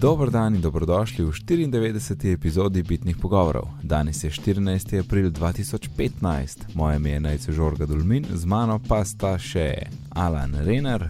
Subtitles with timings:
[0.00, 2.32] Dober dan in dobrodošli v 94.
[2.32, 3.68] epizodi Bitnih pogovorov.
[3.82, 5.00] Danes je 14.
[5.00, 9.74] april 2015, moje ime je Najce Žorga Dulmin, z mano pa sta še
[10.10, 11.08] Alan Renar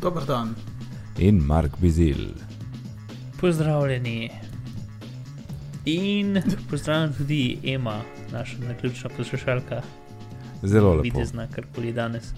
[0.00, 0.54] Dober dan.
[1.18, 2.34] in Mark Bizil.
[3.40, 4.30] Pozdravljeni.
[5.84, 8.00] In pozdravljam tudi Ema,
[8.32, 9.82] naša naključna poslušalka,
[10.62, 11.02] Zelo lepo.
[11.02, 12.32] videti zna karkoli danes.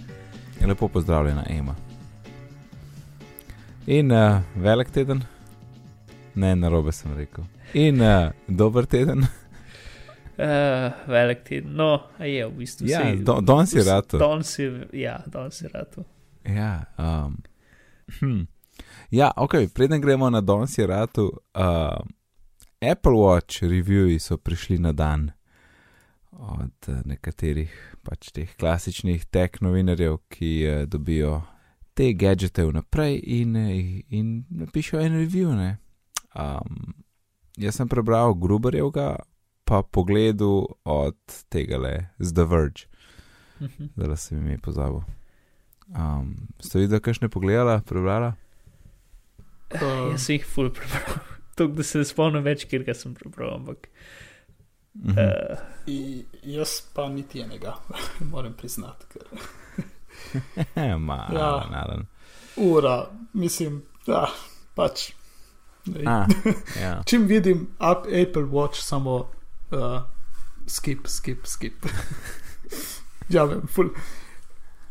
[0.66, 1.75] Lepo pozdravljena, Ema.
[3.86, 5.22] In uh, velik teden?
[6.34, 7.45] Ne, na robe sem rekel.
[7.73, 9.27] In uh, dober teden?
[10.38, 14.19] Uh, velik teden, no, a je v bistvu Ja, sej- do, danes je rado.
[14.19, 16.05] Danes je, ja, danes je rado.
[16.45, 17.37] Ja, um,
[18.19, 18.42] hm.
[19.11, 22.02] ja, ok, preden gremo na danes je rado, uh,
[22.91, 25.30] Apple Watch reviewi so prišli na dan
[26.33, 27.73] od uh, nekaterih
[28.03, 31.41] pač teh klasičnih tech novinarjev, ki uh, dobijo
[31.95, 35.55] te gadžete vnaprej in, eh, in napišejo en review.
[35.55, 35.78] Ne?
[36.34, 36.94] Um,
[37.56, 39.16] jaz sem prebral Gruberjevga,
[39.64, 41.16] pa pogledal od
[41.48, 42.86] tega le z The Verge.
[43.60, 43.92] Mhm.
[43.96, 45.02] Zdaj sem ime pozabil.
[45.94, 48.34] Um, ste videli, kakšne pogledala, prebrala?
[49.70, 51.22] Uh, Jaz sem jih ful prebral.
[51.55, 53.86] To, da se ne spomnim več, kjer ga sem prebral, ampak.
[54.98, 55.14] Mhm.
[55.14, 57.77] Uh, i- jaz pa niti enega,
[58.32, 59.06] moram priznati.
[59.12, 61.94] Ker Ma, Ja.
[62.56, 62.96] ura,
[63.34, 64.24] mislim, da
[64.74, 65.12] pač.
[66.06, 66.27] A,
[66.82, 67.02] ja.
[67.06, 69.16] Čim vidim up Apple Watch, samo
[69.70, 70.02] uh,
[70.66, 71.86] skip, skip, skip.
[73.34, 73.90] ja, vem, ful,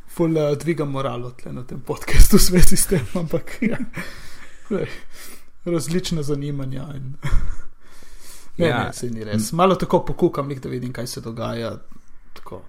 [0.08, 3.78] ful uh, dvigam moralo tle na tem podkastu v zvezi s tem, ampak ja.
[4.70, 4.90] Lej,
[5.66, 6.88] različne zanimanja.
[6.96, 7.16] In...
[8.58, 8.84] Ne, Ja.
[8.84, 9.52] ne, se ni res.
[9.52, 11.72] Malo tako pokukam, da vidim, kaj se dogaja.
[12.34, 12.62] Tako,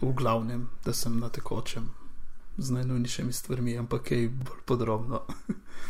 [0.00, 1.90] v glavnem, da sem na tekočem
[2.56, 5.22] z najnujnejšimi stvarmi, ampak kaj bolj podrobno.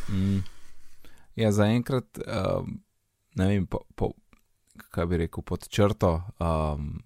[0.08, 0.42] Mm.
[1.36, 2.82] Ja, zaenkrat, um,
[3.34, 4.12] ne vem, po, po,
[4.92, 6.22] kaj bi rekel, pod črto.
[6.38, 7.02] Um,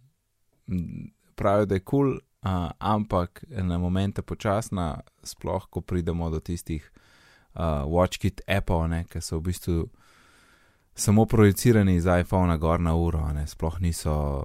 [1.34, 6.90] pravijo, da je kul, cool, uh, ampak na momente počasna, sploh ko pridemo do tistih
[7.54, 9.86] uh, WatchKit appov, ki so v bistvu
[10.96, 14.44] samo projicirani iz iPhona gor na uro, ne, sploh niso,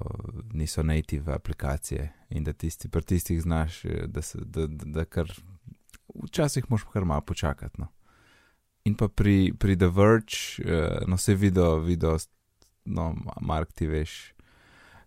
[0.54, 5.32] niso native aplikacije in da tisti, pri tistih znaš, da, se, da, da, da kar
[6.24, 7.82] včasih moš kar malo počakati.
[7.82, 7.88] No.
[8.84, 12.18] In pa pri, pri The Verge, uh, no se video, video,
[12.86, 13.12] no,
[13.42, 14.34] Mark, ti veš.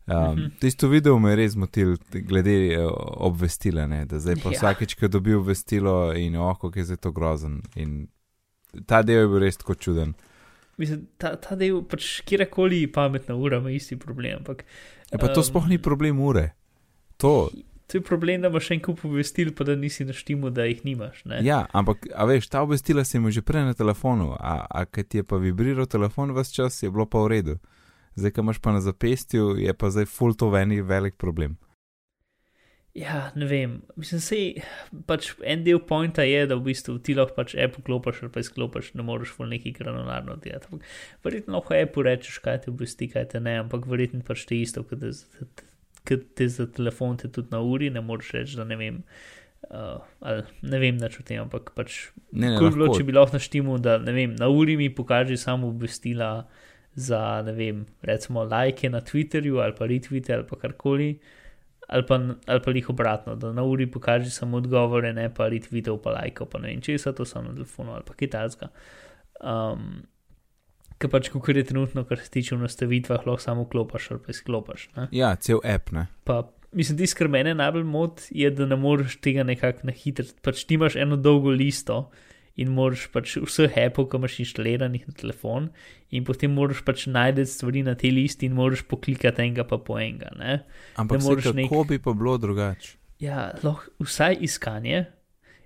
[0.06, 0.32] Um, Mhm.
[0.32, 0.50] mhm.
[0.60, 2.90] Tisto video me je res motil, glede uh,
[3.24, 4.58] obvestila, ne, da zdaj pa Ja.
[4.58, 7.62] vsakeč, ko dobi obvestilo in oko, ki je zdaj to grozen.
[7.74, 8.08] In
[8.86, 10.14] ta del je bil res tako čuden.
[10.76, 14.64] mislim, ta, ta del, pač kjerkoli pametna ura ima isti problem, ampak.
[15.12, 16.50] Ja, pa to em, sploh ni problem ure.
[17.16, 17.50] To,
[17.86, 21.24] To je problem, da imaš en kup obvestil, pa da nisi naštimu, da jih nimaš.
[21.24, 21.40] Ne?
[21.44, 25.08] ja, ampak, a veš, ta obvestila si imel že prej na telefonu, a, a kad
[25.08, 27.58] ti je pa vibriral telefon vse čas, je bilo pa v redu.
[28.16, 31.58] Zdaj, ko imaš pa na zapestju, je pa zdaj full to veni velik problem.
[32.94, 33.80] Ja, ne vem.
[33.98, 34.42] Mislim, sej,
[35.06, 38.42] pač en del pointa je, da v bistvu ti lahko pač app vklopiš ali pa
[38.44, 40.78] izklopiš, ne moreš v neki granularno delati.
[41.26, 44.86] Verjetno lahko appu rečeš, kaj ti obvesti, kaj te ne, ampak verjetno pač te isto,
[44.86, 45.10] kot te,
[46.08, 49.00] kot te za telefon, te tudi na uri, ne moreš reči, da ne vem.
[49.64, 53.38] Uh, ali, ne vem, nič o tem, ampak pač Ne, ne, bilo, če bi lahko
[53.38, 56.44] naštimu, da ne vem, na uri mi pokaže samo obvestila
[56.94, 61.08] za, ne vem, recimo lajke na Twitterju ali pa retvite ali pa karkoli,
[61.88, 65.96] ali pa, ali pa jih obratno, da na uri pokaže samo odgovore, ne pa retvitev,
[66.04, 68.68] pa lajkov, pa ne vem, če se to samo na telefonu ali pa kitajska.
[69.40, 70.04] Um,
[71.04, 74.32] Ker pač, kako je trenutno, kar se tiče v nastavitvah, lahko samo klopaš ali pa
[74.32, 74.88] izklopaš.
[74.96, 75.08] Ne?
[75.12, 76.06] Ja, cel app, ne.
[76.24, 76.38] Pa,
[76.72, 80.24] mislim, tisto, kar mene najbolj moti, je, da ne moreš tega nekako na hitro.
[80.40, 82.06] Pač ti imaš eno dolgo listo
[82.56, 85.68] in moraš pač vseh appov, ki imaš inštaliranih na telefon,
[86.08, 89.98] in potem moraš pač najti stvari na tej listi in moraš poklikati enega pa po
[90.00, 90.32] enega.
[90.38, 90.62] Ne?
[90.96, 92.96] Ampak Ne moreš kako nek- bi pa bilo drugače?
[93.20, 95.04] Ja, lahko vsaj iskanje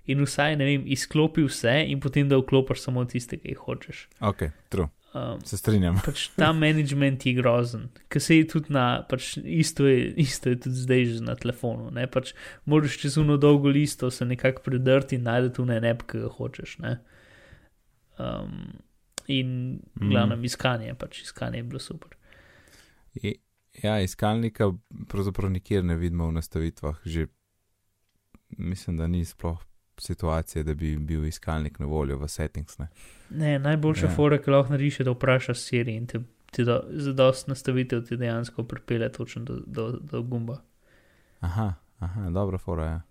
[0.09, 4.07] in vsaj, ne vem, izklopi vse in potem da vklopiš samo tiste, ki jih hočeš.
[4.25, 5.95] Ok, true, Um, se strinjam.
[6.05, 10.59] pač ta management je grozen, ker se je tudi na, pač isto je, isto je
[10.59, 11.89] tudi zdaj že na telefonu.
[11.91, 12.05] Ne?
[12.07, 12.33] Pač
[12.65, 16.29] moraš čez uno dolgo listo se nekako predrti in najti tu ne nep, ki ga
[16.29, 16.77] hočeš.
[16.79, 16.99] Ne?
[18.17, 18.77] Um,
[19.27, 19.49] in
[19.95, 20.09] Mhm.
[20.09, 22.09] glavno iskanje, pač iskanje je bilo super.
[23.15, 23.39] I-
[23.83, 24.71] Ja, iskalnika
[25.07, 26.97] pravzaprav nikjer ne vidimo v nastavitvah.
[27.05, 27.27] Že
[28.57, 29.61] mislim, da ni sploh
[30.01, 32.77] situacije, da bi bil iskalnik na voljo v settings.
[32.77, 32.87] Ne?
[33.29, 34.11] Ne, najboljša Ja.
[34.11, 34.15] ja.
[34.15, 38.03] fora, ki lahko narediš, je, da vprašaš Siri in te, te do, za dost nastavitev
[38.07, 40.61] ti dejansko pripelje točno do, do, do gumba.
[41.39, 43.01] Aha, aha, dobra fora je.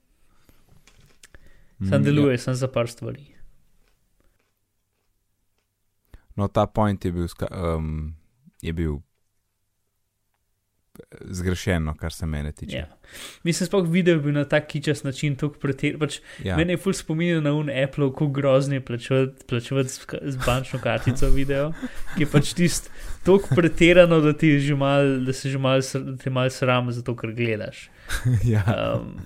[1.88, 3.26] Sam Mm, deluje, sem za par stvari.
[6.36, 8.14] No, ta point je bil, um,
[8.62, 8.98] je bil
[11.20, 12.76] zgrešeno, kar se mene tiče.
[12.76, 12.86] Ja.
[13.42, 15.98] Mislim, sploh video je bil na tak kičas način, tako pretir.
[15.98, 16.56] Pač Ja.
[16.56, 20.78] Mene je ful spominjal na un Apple, kako grozni je plačevati plačevat z, z bančno
[20.78, 21.72] kartico video,
[22.16, 22.90] ki je pač tist
[23.24, 27.32] tako pretirano, da ti mal, da se že mal, da ti mal sram, zato ker
[27.32, 27.88] gledaš.
[28.54, 28.64] ja.
[29.00, 29.16] Um,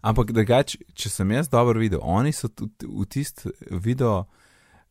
[0.00, 4.24] Ampak drugače, če sem jaz dobro videl, oni so tudi v tist video,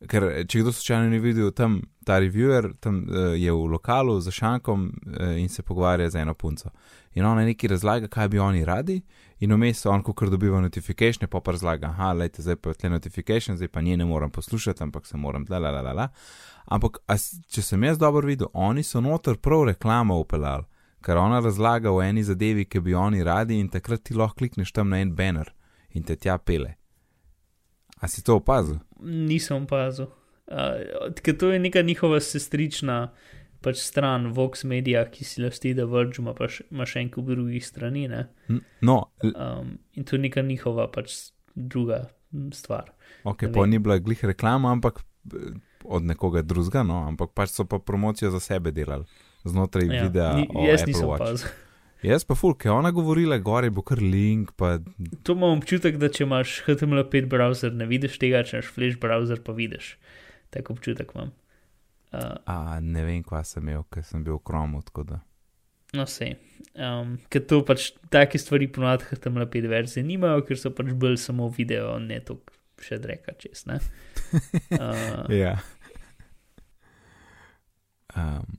[0.08, 4.32] ker če kdo slučajno ni videl, tam ta reviewer tam, uh, je v lokalu za
[4.32, 6.70] šankom uh, in se pogovarja z eno punco.
[7.14, 9.00] In ona nekaj razlaga, kaj bi oni radi,
[9.40, 12.80] in vmes on, ko kar dobiva notifikation, pa pa razlaga, aha, lejte, zdaj pa je
[12.80, 15.92] tle notification, zdaj pa nje ne morem poslušati, ampak se moram tle, la, la, la,
[15.92, 16.08] la.
[16.66, 17.16] Ampak, a,
[17.50, 20.64] če sem jaz dobro videl, oni so noter prav reklamo upeljali,
[21.04, 24.72] ker ona razlaga o eni zadevi, ki bi oni radi, in takrat ti lahko klikneš
[24.72, 25.52] tam na en banner
[25.92, 26.76] in te tja pele.
[28.00, 28.78] A si to opazil?
[29.02, 30.10] Nisem opazil.
[30.50, 33.12] Uh, ker to je neka njihova sestrična
[33.60, 37.10] pač stran Vox Media, ki si lasti, da Virgin ima pa še, ima še en
[37.12, 38.08] kup drugih strani.
[38.08, 38.26] Ne?
[38.80, 42.08] No, Um, in to je neka njihova pač druga
[42.56, 42.90] stvar.
[43.24, 45.02] ok, pa ni bila glih reklama, ampak
[45.34, 45.52] eh,
[45.84, 49.04] od nekoga drugega, no, ampak pač so pa promocijo za sebe delali
[49.44, 50.32] znotraj ja, videa.
[50.34, 51.48] ni, jaz Apple nisem opazil.
[52.02, 54.78] Jaz pa ful, ker je ona govorila, gori bo kar link, pa
[55.26, 59.42] To imam občutek, da če imaš HTML5 browser, ne vidiš tega, če imaš Flash browser,
[59.44, 59.90] pa vidiš.
[60.50, 61.34] Tak občutek imam.
[62.10, 65.18] Uh, a, ne vem, kva sem imel, ker sem bil v kromu, tako da.
[65.94, 66.32] no, sej.
[66.74, 71.50] Um, ker to pač take stvari ponovadi HTML5 verzije nimajo, ker so pač bolj samo
[71.52, 73.66] video, ne toliko še dreka čez.
[73.68, 73.76] Ne?
[74.70, 75.56] Uh, Ja.
[78.16, 78.58] Um,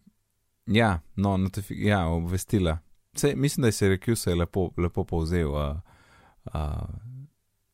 [0.67, 2.77] ja, no, notifi- ja, obvestila.
[3.15, 5.77] Sej, mislim, da je Syracuse se lepo, lepo povzel, uh,
[6.53, 6.89] uh,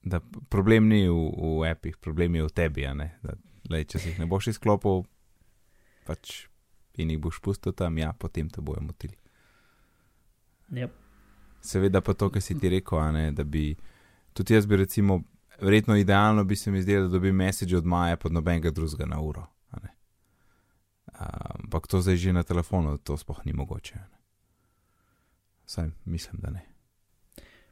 [0.04, 0.20] da
[0.50, 1.14] problem ni v,
[1.60, 2.86] v appih, problem je v tebi.
[2.86, 2.94] a.
[2.94, 3.36] Da,
[3.70, 5.04] lej, če si jih ne boš izklopil,
[6.08, 6.48] pač
[6.98, 9.18] in jih boš pustil tam, ja, potem te bojo motili.
[10.72, 10.92] yep.
[11.62, 13.76] Seveda pa to, kar si ti rekel, a ne, da bi
[14.34, 15.22] tudi jaz bi recimo,
[15.62, 19.22] verjetno idealno bi se mi zdelo, da dobim message od Maja pod nobenega drugega na
[19.22, 19.46] uro.
[19.72, 19.78] a.
[21.14, 21.26] A,
[21.64, 23.96] Ampak to zdaj že na telefonu, to sploh ni mogoče.
[23.96, 24.17] a ne.
[25.68, 26.64] Saj mislim, da ne.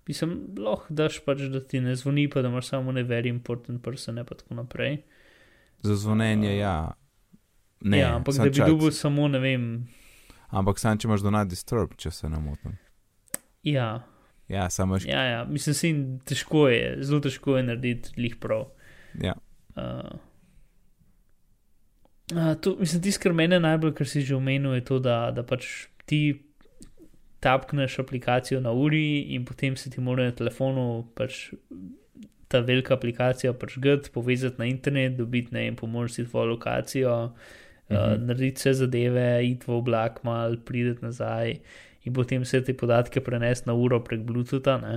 [0.08, 3.82] Mislim, lahko daš pač, da ti ne zvoni, pa da imaš samo ne very important
[3.84, 5.00] person, ne pa tako naprej.
[5.82, 6.92] Za zvonjenje, ja.
[7.82, 9.88] Ne, ja, ampak da bi dobil samo, ne vem,
[10.56, 12.78] Ampak sam, če imaš do not disturb, če se ne motim.
[13.64, 14.06] ja,
[14.48, 15.10] Ja, samo še.
[15.10, 15.38] ja, ja.
[15.50, 18.68] mislim, sin, težko je, zelo težko je narediti lih prav.
[19.18, 19.34] Ja.
[19.74, 20.20] Uh,
[22.30, 25.42] uh, to, mislim, tisto, kar mene najbolj, kar si že omenil, je to, da, da
[25.42, 26.45] pač ti
[27.46, 29.04] tapkneš aplikacijo na uri
[29.36, 31.52] in potem se ti mora na telefonu pač
[32.50, 37.14] ta velika aplikacija pač gud, povezati na internet, dobiti ne vem, pomoč si tvojo lokacijo,
[37.26, 37.56] uh,
[37.90, 38.26] Mhm.
[38.26, 41.60] narediti vse zadeve, iti v oblak mal, prideti nazaj
[42.06, 44.78] in potem vse te podatke prenesti na uro prek Bluetootha.
[44.82, 44.96] Ne?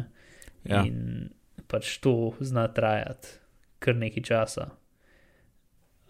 [0.65, 0.83] Ja.
[0.85, 1.31] In
[1.69, 3.29] pač to zna trajati
[3.81, 4.71] kar nekaj časa.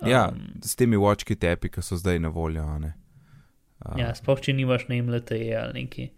[0.06, 2.62] Ja, Um, s temi watchki tepi, ki so zdaj na voljo.
[2.78, 2.92] Ne.
[3.82, 6.08] A, ja, sploh če nimaš na MLTE ali neki.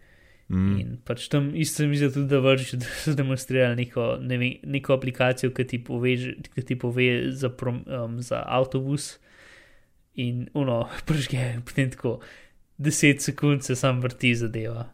[0.51, 4.37] Mm, In pač tam isto mi zdi tudi, da vršiš, da so demonstrirali neko, ne
[4.37, 6.15] vem, neko aplikacijo, ki ti pove,
[6.55, 9.13] ki ti pove za, prom, um, za avtobus.
[10.19, 12.19] In uno, prežge, potem tako
[12.79, 14.89] 10 sekund se sam vrti zadeva.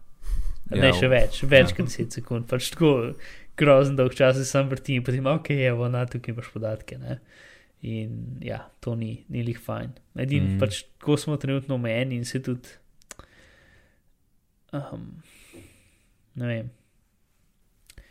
[0.70, 1.76] Ja, ne še več, več ja.
[1.78, 3.14] kot 10 sekund, pač tako
[3.58, 6.98] grozen dolg čas se sam vrti in potem, ok, evo, na tukaj imaš podatke.
[7.02, 7.18] Ne?
[7.88, 9.96] In ja, to ni, ni lih fajn.
[10.20, 10.60] Edin, Mm.
[10.60, 12.70] pač tako smo trenutno omejeni in se tudi.
[14.74, 15.24] Um,
[16.38, 16.70] ne vem.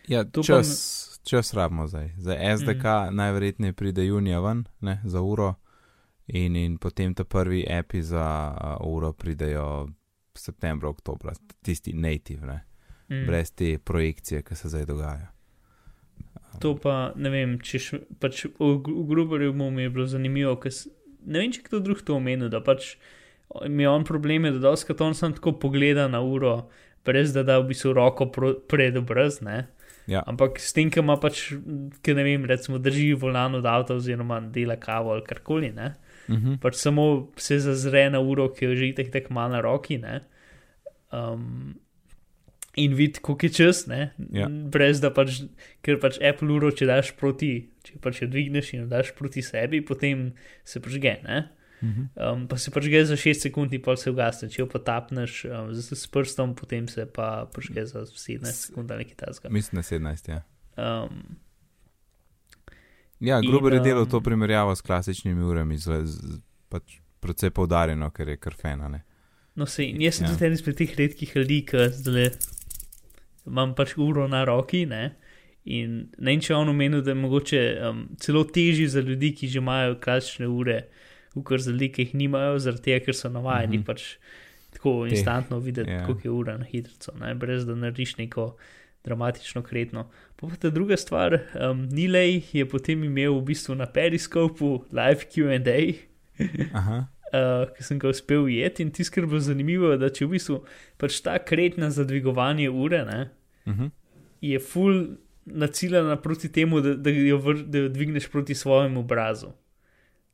[0.08, 2.10] Ja, To pa čas, čas rabimo zdaj.
[2.18, 3.16] Za SDK mm.
[3.16, 5.54] najverjetneje pride junija ven, ne, za uro,
[6.26, 9.88] in, in potem te prvi api za uh, uro pridejo
[10.34, 12.60] septembra, oktobra, tisti native, ne,
[13.08, 13.26] mm.
[13.26, 15.32] Brez te projekcije, ki se zdaj dogaja.
[16.60, 20.72] To pa ne vem, če še, pač v, v Gruberju mi je bilo zanimivo, ker
[21.26, 22.96] ne vem, če kdo drug to omenil, da pač
[23.68, 26.68] mi je on problem, je, da doskrat on sam tako pogleda na uro,
[27.06, 28.28] brez da da v bistvu roko
[28.68, 29.66] pred obraz, ne.
[30.06, 30.22] Ja.
[30.26, 31.48] Ampak s tem, ki ima pač,
[32.02, 35.94] ki ne vem, recimo drži volan od avta oziroma dela kavo ali karkoli, ne.
[36.28, 36.58] Uh -huh.
[36.62, 40.20] Pač samo se zazre na uro, ki jo že tako tak malo na roki, ne.
[41.12, 41.74] Um,
[42.76, 44.12] in vidi, koliko je čas, ne.
[44.32, 44.48] Ja.
[44.48, 45.42] Brez da pač,
[45.82, 49.42] ker pač Apple uro, če daš proti, če pač jo dvigneš in jo daš proti
[49.42, 50.32] sebi, potem
[50.64, 51.48] se prižge, ne.
[51.82, 52.32] -huh.
[52.32, 55.44] Um, pa se pač za 6 sekund in pol se ugasne, če jo pa tapneš
[55.44, 59.48] um, z, s prstom, potem se pa prižge za 17 sekund ali nekaj tasga.
[59.48, 60.42] Mislim, da 17, ja.
[60.76, 61.36] Um,
[63.20, 67.50] Ja, Gruber je In, delal um, to primerjavo s klasičnimi urami, z, z, pač predvsej
[67.50, 68.90] poudarjeno, ker je krfena.
[69.56, 70.32] No, in jaz sem Ja.
[70.32, 72.30] tudi eden izmed teh redkih ljudi, ki zdaj
[73.46, 74.84] imam pač uro na roki.
[74.86, 75.16] Ne?
[75.64, 79.32] In ne vem, če je on omenil, da je mogoče um, celo težje za ljudi,
[79.34, 80.82] ki že imajo klasične ure,
[81.36, 83.76] ukor za ki jih nimajo, zaradi tega, ker so navajeni Mhm.
[83.76, 83.86] mm -hmm.
[83.86, 84.16] pač
[84.72, 86.00] tako Teh, instantno videti, ja.
[86.00, 86.06] yeah.
[86.06, 88.56] koliko je ura na hitro, brez da narediš neko
[89.04, 90.10] dramatično kretno.
[90.36, 91.38] Pa ta druga stvar,
[91.70, 95.92] um, Nilej je potem imel v bistvu na Periskopu live QA.
[97.26, 98.82] Uh, ki sem ga uspel ujeti.
[98.82, 100.60] In tisto, kar bilo zanimivo, je, da če v bistvu
[100.96, 103.28] pač ta kretna za dvigovanje ure ne,
[103.66, 103.90] uh -huh.
[104.40, 109.50] je full naciljena proti temu, da, da, jo vr, da jo dvigneš proti svojemu obrazu.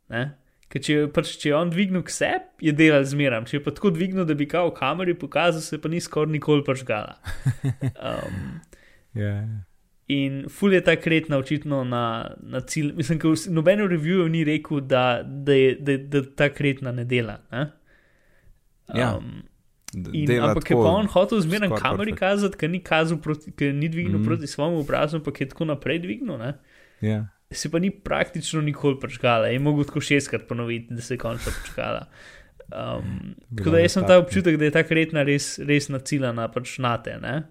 [0.09, 0.39] Ne?
[0.73, 3.45] Ker če, pač, če je on dvignil k sebi, je delal zmeram.
[3.49, 6.33] Če je pa tako dvignil, da bi kao v kameri pokazal, se pa ni skoraj
[6.33, 7.19] nikoli pažgala.
[8.03, 8.61] Um,
[9.15, 9.35] ja,
[10.13, 12.91] In ful je ta kretna očitno na, na cilj.
[12.99, 17.05] Mislim, da noben v reviewju ni rekel, da, da, je, da, da ta kretna ne
[17.09, 17.39] dela.
[17.53, 17.69] Ne?
[18.95, 19.43] Ja, Um,
[19.93, 22.81] D- in, ampak je pa on hotel zmeraj kameri kazati, ker ni,
[23.21, 24.25] proti, ker ni dvignil mm.
[24.25, 26.39] proti svojemu obrazu, ampak je tako naprej dvignil.
[26.41, 26.55] Ne?
[27.05, 27.27] Ja.
[27.53, 31.53] Se pa ni praktično nikoli prečkala, je mogel tako šestkrat ponoviti, da se je končno
[31.63, 32.07] prečkala.
[32.73, 36.79] Um, tako da jaz sem ta občutek, da je ta kretna res, res naciljena pač
[36.81, 37.19] na te.
[37.21, 37.43] Ne?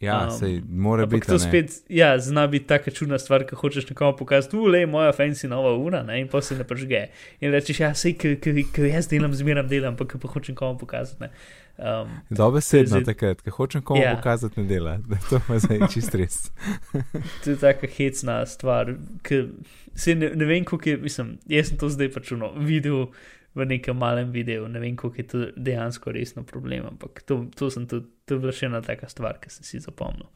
[0.00, 1.26] Ja, Um, sej, mora biti.
[1.26, 5.48] to spet, ja, zna biti taka čudna stvar, ko hočeš nekomu pokazati, ule, moja fancy
[5.48, 7.06] nova ura, ne, in pa se ne pržge.
[7.40, 11.22] In rečeš, ja, sej, ki jaz delam, zmeram delam, ampak pa hočem komu pokazati.
[11.22, 11.30] Ne.
[11.76, 14.14] Um, Dobesedno Zdaj- takrat, ko hočem komu Ja.
[14.16, 14.98] pokazati, ne dela.
[15.08, 16.50] Da To pa zdaj čist res.
[17.44, 19.48] to je taka hecna stvar, ki
[19.94, 23.08] se ne, ne vem, kako je, mislim, jaz sem to zdaj pač uno, videl
[23.54, 27.70] v nekem malem videu, ne vem, kako je to dejansko resno problem, ampak to, to,
[27.70, 30.26] tudi, to je bila še ena taka stvar, ki sem si zapomnil.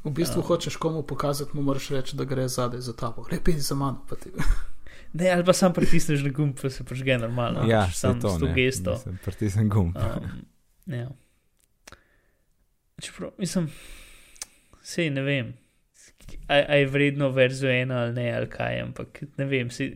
[0.00, 0.46] V bistvu Ja.
[0.46, 3.26] hočeš komu pokazati, mu moraš reči, da gre zadaj za tabo.
[3.26, 4.04] Lepi za mano.
[4.04, 4.30] pa ti-
[5.10, 7.64] Ne, ali pa sam pritisneš na gumb, pa se pažge normalno.
[7.64, 8.92] Ja, pač saj sam to s to gesto.
[9.24, 9.96] Pritisnem gumb.
[9.96, 10.44] Um,
[10.88, 11.08] ja.
[13.02, 13.68] Čeprav, mislim,
[14.82, 15.52] sej ne vem,
[16.48, 19.70] a, je vredno verzijo ena ali ne, ali kaj, ampak ne vem.
[19.70, 19.92] Sej,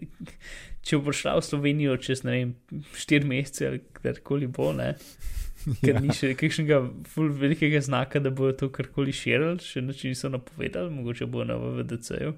[0.86, 2.52] če bo šla v Slovenijo čez ne vem,
[2.94, 4.92] štiri mesece ali karkoli bo, ne,
[5.82, 6.02] ker Ja.
[6.02, 6.80] ni še kakšnega
[7.16, 12.36] velikega znaka, da bojo to karkoli širili, še nič niso napovedali, mogoče bo na VDC-ju.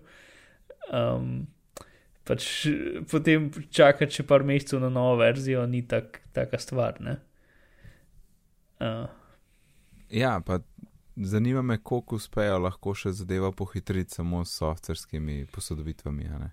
[0.93, 1.47] Um,
[2.25, 2.49] pač
[3.09, 7.19] potem čakati še par mesecev na novo verzijo ni tak, taka stvar, ne.
[8.85, 9.25] Uh,
[10.11, 10.59] Ja, pa
[11.17, 16.25] zanima me, koliko uspejo lahko še zadeva pohitriti samo s softverskimi posodobitvami.
[16.25, 16.51] ne.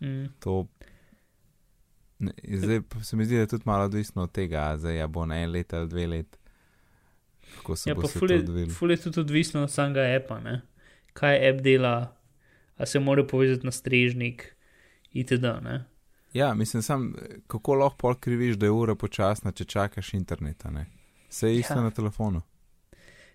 [0.00, 0.66] mm, To
[2.18, 5.26] ne, zdaj se mi zdi, da je tudi malo odvisno od tega, zdaj ja bo
[5.26, 6.38] na en let ali dve let.
[7.56, 10.60] Kako se ja, bo pa ful je, ful je tudi odvisno od samega appa, ne.
[11.12, 12.16] Kaj app dela,
[12.76, 14.56] a se mora povezati na strežnik,
[15.12, 15.42] itd.
[15.62, 15.84] Ne?
[16.32, 17.14] Ja, mislim, sam,
[17.46, 20.70] kako lahko pol kriviš, da je ura počasna, če čakaš interneta.
[20.70, 20.86] Ne?
[21.34, 21.82] Vse je isto Ja.
[21.82, 22.42] na telefonu.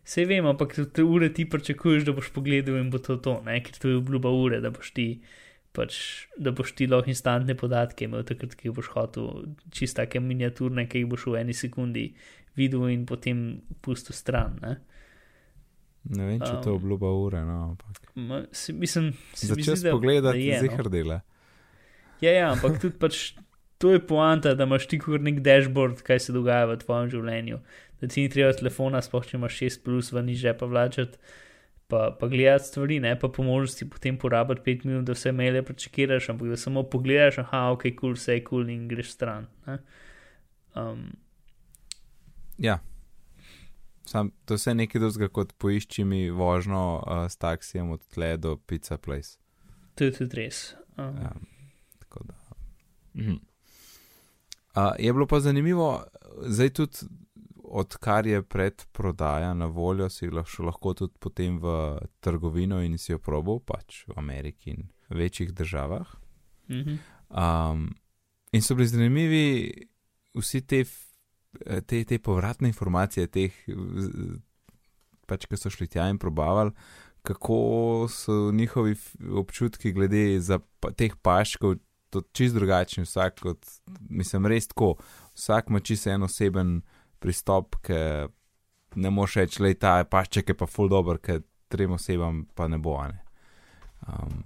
[0.07, 3.59] Sej vem, ampak te ure ti pričakuješ, da boš pogledal in bo to to, ne?
[3.63, 5.21] ker to je obljuba ure, da boš ti.
[5.75, 9.27] Pač, da boš ti lahko instantne podatke imel, takrat, ki jih boš hotel,
[9.75, 12.07] čist take miniaturne, ki jih boš v eni sekundi
[12.57, 14.57] videl in potem pustil stran.
[14.63, 14.79] Ne?
[16.09, 18.09] Ne vem, če um, to Um, obljuba ure, no, ampak.
[18.15, 20.65] Ma, se, mislim, se Začel si da, pogledati, da je, no.
[20.65, 21.19] zihar dela.
[22.23, 23.21] Ja, ja, ampak tudi pač
[23.79, 27.59] to je poanta, da imaš ti kot nek dashboard, kaj se dogaja v tvojem življenju.
[28.01, 31.17] Da ti ni treba telefona, sploh če imaš 6 plus ven iz žepa vlačati,
[31.87, 35.63] pa, pa gledati stvari, ne pa po možnosti potem porabiti 5 minut, da vse maile
[35.65, 39.11] prečekiraš, ampak da samo pogledaš, aha, ok, kul, cool, vse je kul cool in greš
[39.17, 39.49] stran.
[39.67, 39.79] Ne?
[40.75, 41.09] Um,
[42.59, 42.79] Ja.
[44.05, 48.37] Sam, to je vse nekaj drugega, kot poišči mi vožnjo uh, s taksijem od tle
[48.37, 49.37] do Pizza Place.
[49.95, 50.75] to je tudi res.
[50.97, 51.31] Um, Ja,
[51.99, 52.33] tako da.
[53.15, 53.37] Mhm.
[54.75, 56.03] Uh, je bilo pa zanimivo,
[56.41, 56.97] zdaj tudi
[57.69, 63.19] odkar je predprodaja na voljo, si lahko, lahko tudi potem v trgovino in si jo
[63.19, 66.07] probal, pač v Ameriki in večjih državah.
[66.69, 66.99] mhm.
[67.29, 67.89] Um,
[68.51, 69.69] in so bili zanimivi
[70.33, 70.83] vsi te,
[71.85, 73.53] te, te povratne informacije, teh,
[75.29, 76.73] pač, ki so šli tja in probavali,
[77.21, 78.95] kako so njihovi
[79.37, 80.59] občutki glede za,
[80.95, 81.77] teh paškov.
[82.09, 83.67] To je čist drugačen, vsak, kot,
[84.09, 84.95] mislim, res tako.
[85.37, 86.79] Vsak ima čist en oseben
[87.19, 87.99] pristop, ki
[88.95, 92.67] ne moreš reči, da je ta pašček je pa full dobro, ker trem osebam pa
[92.67, 92.97] ne bo.
[92.97, 93.19] a Ne?
[94.07, 94.43] Um,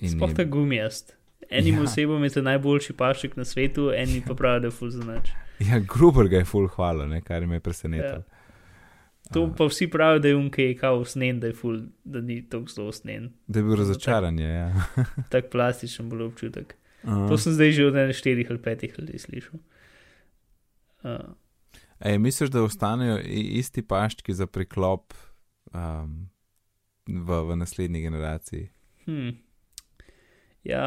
[0.00, 1.16] Sploh ta gumijast.
[1.50, 1.78] Enim Ja.
[1.78, 1.84] ja.
[1.84, 5.30] osebam je to najboljši pašek na svetu, eni pa pravijo, da je ful zanač.
[5.60, 8.22] Ja, Gruber ga je full hvala, ne, kar me je presenetilo.
[9.32, 9.50] To A.
[9.58, 12.92] pa vsi pravijo, da je unkej kao snen, da je full, da ni tako zelo
[12.92, 13.30] snen.
[13.46, 14.72] Da je bil razočaran, je, ja.
[15.32, 16.74] Tak plastičen bolj občutek.
[17.02, 19.60] Uh, To sem zdaj že od ene štirih ali petih ljudi slišal.
[21.02, 21.10] Uh,
[22.00, 25.12] Ej, misliš, da ostanejo isti paščki za priklop
[25.74, 26.30] um,
[27.06, 28.70] v, v naslednji generaciji?
[29.04, 29.30] hm.
[30.64, 30.84] Ja,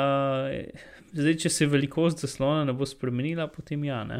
[1.18, 4.20] zdaj, če se velikost zaslona ne bo spremenila, potem ja, ne.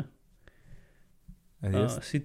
[1.62, 2.24] Uh, Jaz, si,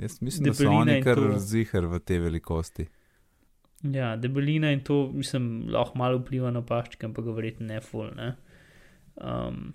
[0.00, 2.86] jaz mislim, da so oni kar to- zihar v te velikosti.
[3.92, 8.08] ja, debelina in to, mislim, lahko malo vpliva na paščke, ampak verjetno ne full.
[8.16, 8.30] Ne?
[9.20, 9.74] Um,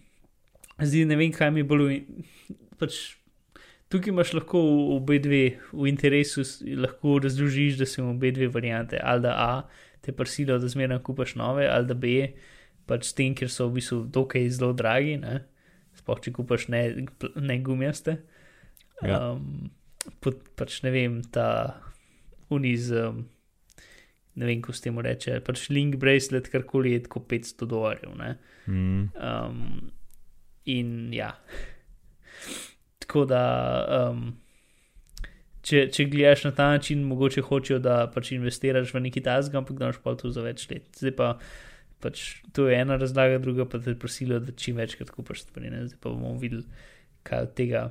[0.82, 2.01] zdaj ne vem, kaj mi bolj.
[2.82, 2.98] Pač,
[3.89, 4.62] tukaj imaš lahko
[4.96, 6.44] obe dve, v interesu
[6.77, 9.00] lahko razložiš, da so obe dve variante.
[9.03, 9.51] Ali da A
[10.01, 12.15] te prisilijo, da zmeraj kupaš nove, ali da B
[12.88, 15.41] pač s tem, ker so v bistvu dokaj zelo dragi, ne?
[15.98, 16.82] sploh če kupaš ne,
[17.36, 18.20] ne gumijaste.
[19.03, 19.34] Ja.
[19.34, 19.72] Um,
[20.24, 21.48] pot, pač ne vem, ta
[22.53, 22.91] uniz.
[22.94, 23.25] Um,
[24.38, 28.12] Ne vem, kako se temu reče, pač link bracelet, karkoli je tako 500 dolarjev.
[28.20, 28.27] ne.
[28.70, 29.08] Mm.
[29.17, 29.88] Um,
[30.70, 31.32] in ja.
[33.08, 33.44] Tako da,
[34.12, 34.34] um,
[35.64, 39.80] če, če gledaš na ta način, mogoče hočejo, da pač investiraš v neki tasg, ampak
[39.80, 40.90] daš pa to za več let.
[41.00, 41.30] Zdaj pa
[42.04, 45.72] pač to je ena razlaga, druga pa te prosilijo, da čim večkrat kupaš stvari.
[45.72, 45.86] Ne?
[45.88, 46.68] Zdaj pa bomo videli,
[47.26, 47.88] kaj od tega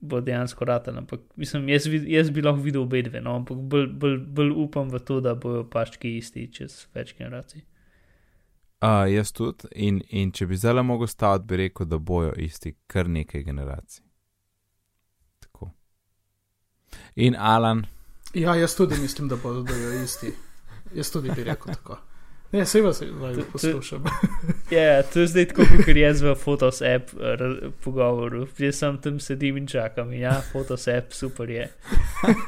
[0.00, 0.98] bo dejansko ratal.
[0.98, 3.34] Ampak mislim, jaz, jaz bi lahko videl obe dve, no?
[3.40, 7.64] ampak bolj, bolj, bolj upam v to, da bojo paščki isti čez več generacij.
[8.78, 9.66] Uh, jaz tudi.
[9.74, 14.04] In, in če bi zdaj mogel staviti, bi rekel, da bojo isti kar nekaj generacij.
[15.42, 15.72] Tako.
[17.18, 17.86] In Alan,
[18.34, 19.64] Ja, jaz tudi mislim, da bodo
[20.04, 20.34] isti.
[20.92, 21.96] Jaz tudi bi rekel tako.
[22.52, 24.04] Ne, se vas To- poslušam.
[24.70, 27.10] Ja, to je zdaj tako, kot jaz v Photos app
[27.82, 28.46] pogovoru.
[28.58, 30.12] Jaz sem tam sedim in čakam.
[30.12, 31.66] Ja, Photos app super je.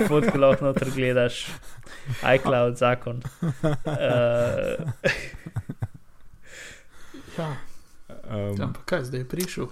[0.04, 1.46] Fotke lahko noter gledaš,
[2.26, 3.22] iCloud zakon.
[3.52, 4.84] Uh,
[7.38, 7.56] Ja,
[8.26, 9.66] um, ampak kaj zdaj je prišel?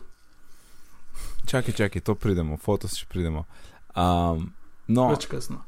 [1.44, 3.44] čakaj, čakaj, to pridemo, fotos še pridemo.
[3.92, 4.52] Um,
[4.88, 5.62] no, Več kasno.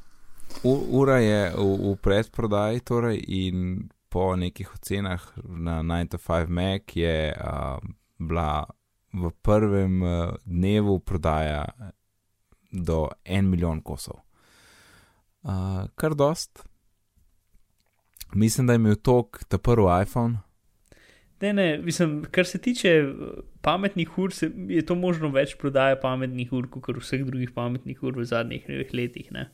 [0.64, 7.78] Ura je v, v predprodaji, torej, in po nekih ocenah na 9-5 Mac je uh,
[8.18, 8.66] bila
[9.14, 11.64] v prvem uh, dnevu prodaja
[12.72, 14.18] do 1 milijon kosov.
[15.42, 16.66] Uh, kar dost.
[18.34, 20.38] Mislim, da je imel tok ta prvi iPhone.
[21.40, 23.14] Ne, ne, mislim, kar se tiče eh,
[23.60, 28.18] pametnih ur, se, je to možno več prodaja pametnih ur, kot vseh drugih pametnih ur
[28.20, 29.32] v zadnjih dveh letih.
[29.32, 29.48] Ne?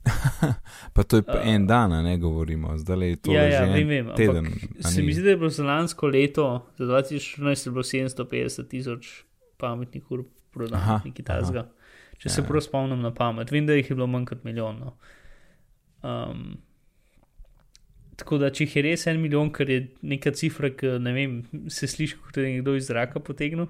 [0.94, 3.88] Pa to je pa Uh, en dan, ne govorimo, zdaj je to ja, ja, en
[3.88, 4.46] vem, teden.
[4.80, 6.46] Se mi zdi, da je bilo za lansko leto,
[6.78, 9.10] za 2014, je bilo 750 tisoč
[9.60, 11.66] pametnih ur prodanih, nekaj tasga.
[12.20, 14.80] Če Ja, se prav spomnim na pamet, vem, da jih je bilo manj kot milijon.
[14.80, 14.96] No.
[16.00, 16.58] Um,
[18.20, 21.38] tako da, če jih je res en milijon, ker je neka cifra, ki ne vem,
[21.72, 23.66] se sliši, kot da je nekdo iz zraka potegnil,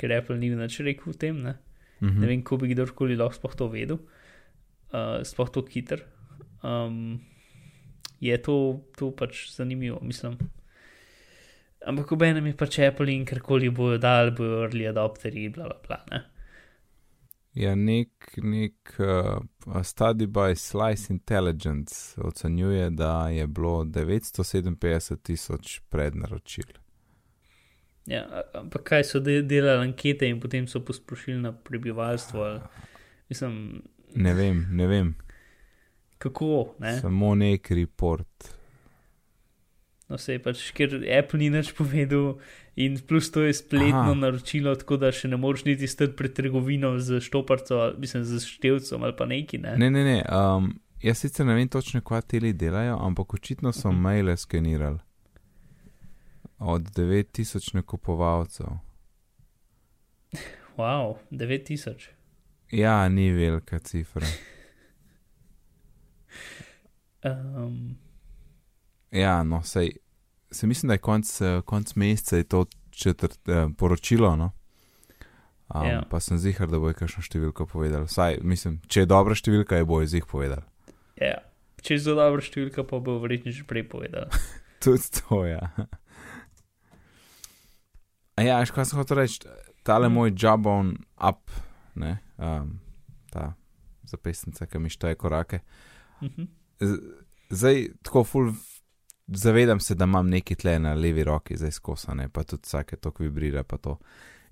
[0.00, 1.42] ker Apple ni več rekel o tem.
[1.44, 1.54] Ne,
[2.02, 2.20] Mhm.
[2.20, 4.00] ne vem, kako bi kdorkoli lahko sploh to vedel,
[4.92, 6.00] uh, sploh to hiter.
[6.66, 7.20] Um,
[8.22, 8.56] je to,
[8.98, 10.34] to pač zanimivo, mislim.
[11.86, 15.98] Ampak obenem je pač Apple in karkoli bojo dali, bojo early adopteri, bla bla bla.
[16.10, 16.20] Ne?
[17.54, 19.42] Ja, nek, nek uh,
[19.82, 26.64] study by Slice Intelligence ocenjuje, da je bilo 957 tisoč prednaročil.
[28.06, 32.42] Ja, ampak kaj so de delali ankete in potem so posprošili na prebivalstvo?
[32.42, 32.60] ali-
[33.28, 33.82] Mislim,
[34.14, 35.14] Ne vem, ne vem,
[36.18, 37.00] kako, ne?
[37.00, 38.56] samo nek report.
[40.08, 42.34] No, se je pač, ker Apple ni nič povedal,
[42.76, 44.14] in plus to je spletno Aha.
[44.14, 48.40] Naročilo, tako da še ne moreš niti stati pred trgovino z štoparco, ali- mislim, z
[48.40, 49.58] števcem ali pa neki.
[49.58, 49.76] Ne?
[49.76, 50.24] Ne, ne, ne.
[50.26, 54.00] Um, jaz sicer ne vem točno, ti ljudje delajo, ampak očitno so Mhm.
[54.00, 54.98] maile skenirali
[56.58, 58.66] od 9000 nakupovalcev.
[60.76, 62.08] Wow, 9000.
[62.70, 64.26] Ja, ni velika cifra.
[67.24, 67.96] Um,
[69.12, 69.90] Ja, no, sej,
[70.52, 74.36] se mislim, da je konc, eh, konc meseca je to četrt, eh, poročilo.
[74.36, 74.52] No?
[75.68, 76.02] Um, Ja.
[76.02, 78.04] Pa sem zihar, da bo kakšno številko povedal.
[78.04, 80.62] Vsaj, mislim, če je dobra številka, je bo iz jih povedal.
[81.16, 81.38] ja.
[81.78, 84.28] Če je zelo dobra številka, pa bo verjetno že prej povedal.
[84.78, 85.72] Tudi to, ja.
[88.34, 89.40] A ja, veš, kaj sem hotel reči,
[89.82, 90.14] tale Mhm.
[90.14, 91.50] moj Jabon up,
[91.94, 92.78] ne, um,
[93.28, 93.54] ta
[94.04, 95.60] zapestnica, ki mi šteje korake.
[96.20, 96.46] Mhm.
[96.78, 97.02] Z-
[97.50, 98.46] Zdaj, tako ful,
[99.34, 103.12] zavedam se, da imam neki tle na levi roki, zdaj skosane, pa tudi vsake to
[103.18, 103.98] vibrira, pa to.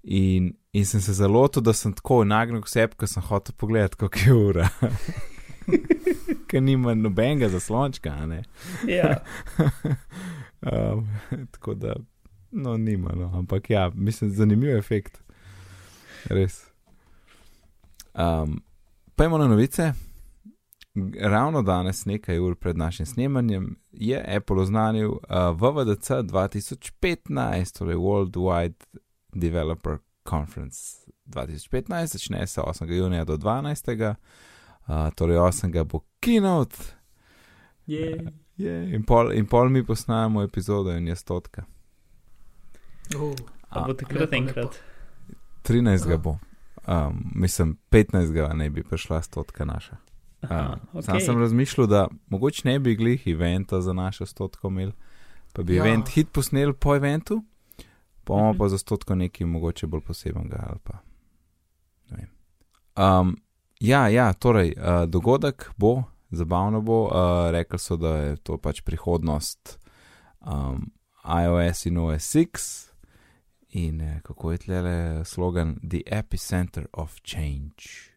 [0.02, 3.96] In, in sem se zalotil, da sem tako nagnil k sebi, ker sem hotel pogledati,
[4.00, 4.68] koliko je ura.
[6.50, 8.14] ker nima nobenega zaslončka.
[8.26, 8.42] Ne?
[8.88, 9.18] Ja,
[10.60, 11.08] Um,
[11.50, 11.94] tako da,
[12.50, 13.30] no, nima, no.
[13.38, 15.22] ampak ja, mislim, zanimiv efekt.
[16.24, 16.66] Res.
[18.14, 18.62] Um,
[19.16, 19.92] Pejmo na novice.
[21.20, 25.20] Ravno danes, nekaj ur pred našim snemanjem, je Apple oznanil uh,
[25.54, 28.84] VVDC 2015, torej World Wide
[29.32, 29.98] Developer
[30.28, 32.92] Conference 2015, začne se 8.
[32.92, 34.14] junija do 12.
[34.86, 35.84] Uh, torej 8.
[35.84, 36.76] bo keynote,
[37.86, 38.32] je.
[38.56, 41.64] je, in, pol, in pol mi posnamemo epizodo in je stotka.
[43.16, 43.34] Oh,
[43.68, 44.78] A bo takrat enkrat.
[45.62, 46.06] 13.
[46.06, 46.16] Aha.
[46.16, 46.38] bo.
[46.86, 48.54] Um, mislim, 15.
[48.54, 49.96] naj bi prišla stotka naša.
[50.42, 51.20] Aha, Uh, Sam okej.
[51.20, 54.92] sem razmišljal, da mogoče ne bi glih eventa za našo stotko imeli,
[55.52, 55.76] pa bi Ja.
[55.76, 55.86] ja.
[55.86, 57.44] event hit posnel po eventu,
[57.76, 57.84] pa
[58.26, 58.58] bomo Mhm.
[58.58, 60.98] pa za stotko nekaj mogoče bolj posebnega ali pa.
[62.96, 63.36] Um,
[63.80, 67.10] ja, ja, torej, uh, dogodek bo, zabavno bo, uh,
[67.50, 69.78] rekli so, da je to pač prihodnost
[70.40, 70.90] um,
[71.40, 72.86] iOS in OS X.
[73.70, 74.80] In eh, kako je tle
[75.24, 78.09] slogan, The Epicenter of Change.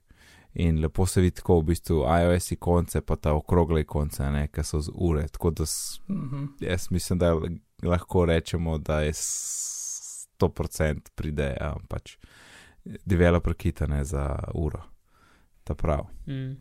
[0.54, 4.64] In lepo se vidi, tako v bistvu iOS ikonce, pa ta okrogle ikonce, ne, ki
[4.64, 5.28] so z ure.
[5.28, 6.46] Tako da s, mhm.
[6.62, 7.34] jaz mislim, da
[7.84, 12.18] lahko rečemo, da je 100% pride um, pač
[13.06, 14.82] developer kitane za uro.
[15.64, 16.06] Ta prav.
[16.28, 16.56] Mm.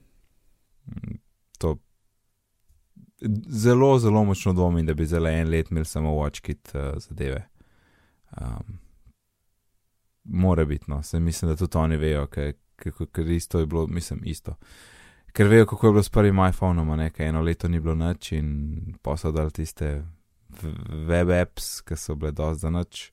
[0.87, 1.19] Mm,
[1.59, 1.77] To
[3.49, 7.49] zelo, zelo močno dvomim, da bi za en let imeli samo WatchKit uh, zadeve.
[8.41, 8.79] Um,
[10.25, 12.53] Mora biti, no, se mislim, da tudi oni vejo, ker,
[12.83, 14.57] ker, ker isto je bilo, mislim, isto.
[15.33, 18.49] Ker vejo, kako je bilo s prvim iPhonom, nekaj eno leto ni bilo nič in
[19.03, 20.03] posodal tiste
[21.09, 23.05] web apps, ki so bile dosti za nič.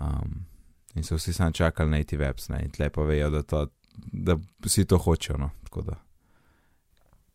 [0.00, 0.46] Um,
[0.94, 3.66] in so vsi sam čakali native apps, ne, in tle pa vejo, da, to,
[4.12, 6.00] da vsi to hočejo, no, tako da.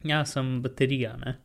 [0.04, 1.16] Ja, sem baterija.
[1.18, 1.38] Ne?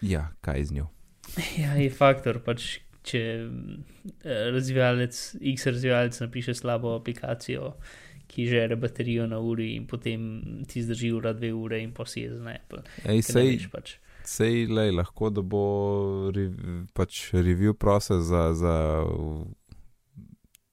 [0.00, 0.88] Ja, kaj z njo?
[1.62, 2.38] Ja, je faktor.
[2.44, 5.18] Pač, če eh, razvijalec,
[5.54, 7.74] X razvijalec napiše slabo aplikacijo,
[8.26, 10.24] ki žere baterijo na uri, in potem
[10.68, 12.82] ti zdrži ura dve ure, in pa je za Apple.
[13.04, 13.94] Ej, sej, veš pač.
[14.26, 16.56] sej lej, lahko da bo rev,
[16.94, 18.74] pač review proces za, za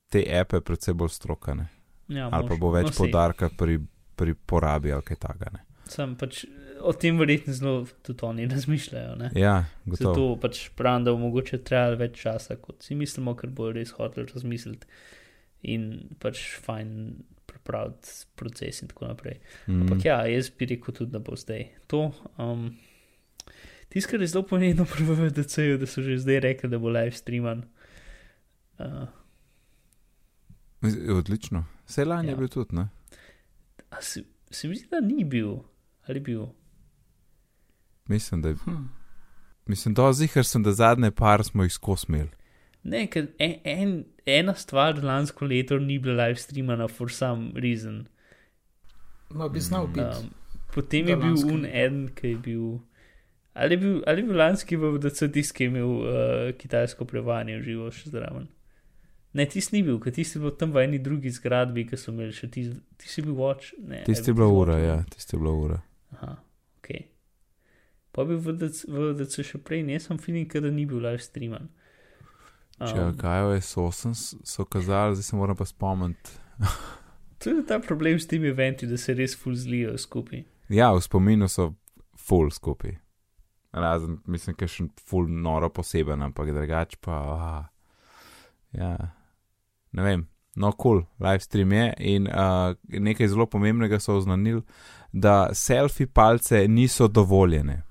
[0.10, 1.70] te ape predvsej bolj strokane.
[2.08, 3.80] Ja, Ali pa bo več no, podarka pri,
[4.16, 5.64] pri porabi ali kaj takega.
[5.90, 6.44] Sam pač
[6.84, 9.16] o tem verjetno zelo tudi oni razmišljajo.
[9.16, 9.32] Ne?
[9.40, 10.14] Ja, gotovo.
[10.14, 13.94] Zato pač pravim, da bo mogoče trajalo več časa, kot si mislimo, ker bo res
[13.98, 14.90] hotel razmisliti
[15.74, 16.90] in pač fajn
[17.46, 19.40] pripraviti proces in tako naprej.
[19.68, 19.82] Mm.
[19.82, 22.12] Ampak ja, jaz bi rekel tudi, da bo zdaj to.
[22.38, 22.72] Um,
[23.90, 27.12] Tisto, kar je zelo pomembno pri VDC-ju, da so že zdaj rekli, da bo live
[27.12, 27.64] streaman.
[28.80, 29.06] Uh,
[31.18, 31.66] Odlično.
[31.88, 32.32] Vse lani ja.
[32.32, 32.90] Je bil tudi, ne?
[33.98, 35.56] a se, se mi zdi, da ni bil.
[36.08, 36.46] Ali bil?
[38.08, 38.56] Mislim, da je.
[38.56, 38.84] Hm.
[39.66, 42.30] Mislim, da zihar sem, da zadnje par smo jih skozi imeli.
[42.84, 43.94] Ne, ker en, en,
[44.26, 48.08] ena stvar lansko leto ni bila live streamana for some reason.
[49.30, 50.26] No, bi znal biti.
[50.26, 50.34] Um,
[50.74, 52.66] potem je bil un en, ki je bil.
[53.54, 54.98] Ali je bil, ali je bil lanski v
[55.34, 58.48] tisk, ki je imel uh, kitajsko prevajanje v živo še zraven?
[59.34, 62.14] Ne, tisti ni bil, ker tisti je bil tam v eni drugi zgradbi, ki so
[62.14, 63.74] imeli še tisti, tisti je bil watch.
[63.82, 65.80] Ne, Tisti a je bila bil ura, ja, tisti je bila ura.
[66.18, 66.36] Aha,
[66.82, 66.90] ok.
[68.14, 71.72] Pa bil v VDC še prej, ne sem feeling, da ni bil live streaman.
[72.80, 74.14] Če um, kaj je S8
[74.48, 76.40] so kazali, zdaj se moram pa spomniti.
[77.44, 80.46] To je ta problem s temi eventi, da se res full zlijo skupaj.
[80.72, 81.74] Ja, v spominu so
[82.16, 82.94] full skupaj.
[83.74, 87.18] Razen, mislim, je še full noro poseben, ampak drugače pa.
[87.34, 87.58] Aha.
[88.80, 88.94] Ja,
[89.92, 90.24] ne vem.
[90.56, 94.62] No, kul, cool, live stream je in uh, nekaj zelo pomembnega so oznanili,
[95.12, 97.82] da selfie palce niso dovoljene.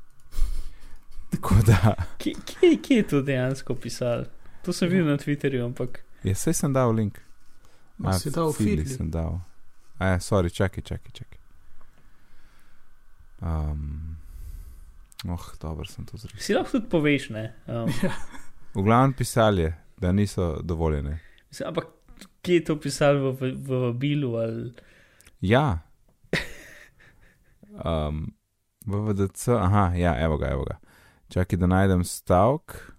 [1.33, 4.31] Tako da, Kje, kje, kje je to dejansko pisal?
[4.63, 7.19] To sem videl na Twitterju, ampak ja, sej sem dal link.
[7.99, 8.97] Ma si dal Feedly feed.
[8.97, 9.41] sem dal.
[9.99, 11.39] A, ja, sorry, čakaj, čakaj, čakaj.
[13.43, 14.17] Um,
[15.27, 16.41] oh, dobro sem to zrekel.
[16.41, 17.55] si lahko tudi poveš, ne.
[17.67, 17.91] Um,
[18.75, 21.21] V glavnem pisali je, da niso dovoljene.
[21.51, 21.87] mislim, ampak
[22.43, 24.73] kje je to pisal v, v, v vabilu ali.
[25.41, 25.79] Ja.
[27.85, 28.35] Um,
[28.87, 30.79] VVDC, aha, ja, evo ga, evo ga.
[31.29, 32.92] Čakaj, da najdem stavek.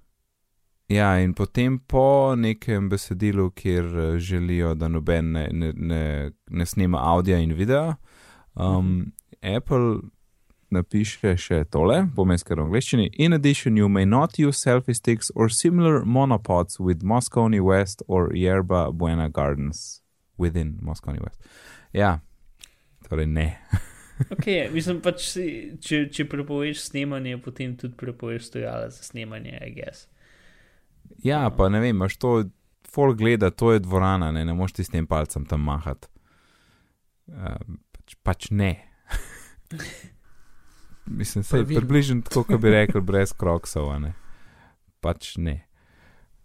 [0.91, 6.65] Ja, in potem po nekem besedilu, kjer eh, želijo, da noben ne, ne, ne, ne
[6.65, 7.95] snema audio in videa,
[8.55, 10.01] um, Apple
[10.73, 13.09] napiše še tole, bom jaz kar v angleščini.
[13.21, 18.31] In addition, you may not use selfie sticks or similar monopods with Moscone West or
[18.33, 20.01] Yerba Buena Gardens
[20.37, 21.41] within Moscone West.
[21.93, 22.19] Ja,
[23.09, 23.49] torej ne.
[24.29, 25.23] Okay, mislim pač,
[25.83, 30.05] če, če prepoveš snemanje, potem tudi prepoveš stojala za snemanje, I guess.
[31.23, 32.33] Ja, pa ne vem, imaš to,
[32.89, 36.09] folk gleda, to je dvorana, ne, ne moš ti s tem palcem tam mahati.
[37.27, 38.73] Uh, pač, pač ne.
[41.19, 44.13] Mislim, se je približno tako, kot bi rekel, brez kroksov, ne.
[45.03, 45.57] Pač ne.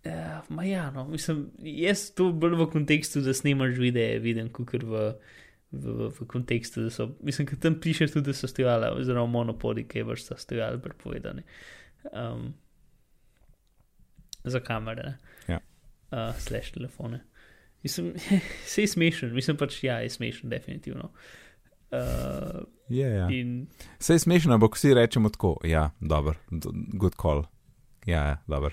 [0.04, 4.72] Ja, ma ja, no, mislim, jaz to bolj v kontekstu, da snemaš videe, vidim, kot
[4.82, 5.02] v,
[5.74, 9.84] v, v, kontekstu, da so, mislim, ker tam pišeš tudi, da so stojala, oziroma monopoli,
[9.90, 11.44] ki je vrsta stojala prepovedani.
[12.12, 12.52] Um,
[14.44, 15.18] za kamere, ne?
[15.48, 15.58] Ja.
[16.10, 17.20] Uh, slash telefone.
[17.82, 18.14] Mislim,
[18.66, 21.10] se je smešen, mislim pač, ja, je smešen, definitivno.
[21.90, 21.98] Uh,
[22.88, 23.28] Je, ja.
[23.30, 23.66] in
[23.98, 27.44] Se je smešno, ampak vsi rečemo tako, ja, dober, do- good call.
[28.06, 28.72] Ja, ja, dober.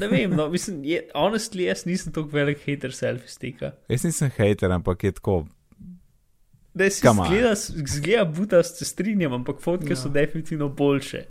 [0.00, 3.72] ne vem, no, mislim, je, honestly, jaz nisem tako velik hater selfie stika.
[3.88, 5.46] Jaz nisem hater, ampak je tako,
[6.74, 7.54] Da si zgleda,
[7.86, 9.96] zgleda butast, se strinjam, ampak fotke Ja.
[9.96, 11.24] so definitivno boljše.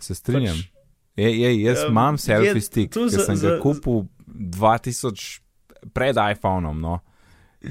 [0.00, 0.56] se strinjam.
[0.56, 0.71] Pač,
[1.16, 4.06] Je, je, jaz Um, um, imam selfie stick, to ki za- sem ga za- kupil
[4.26, 5.40] 2000
[5.92, 7.00] pred iPhonom, no.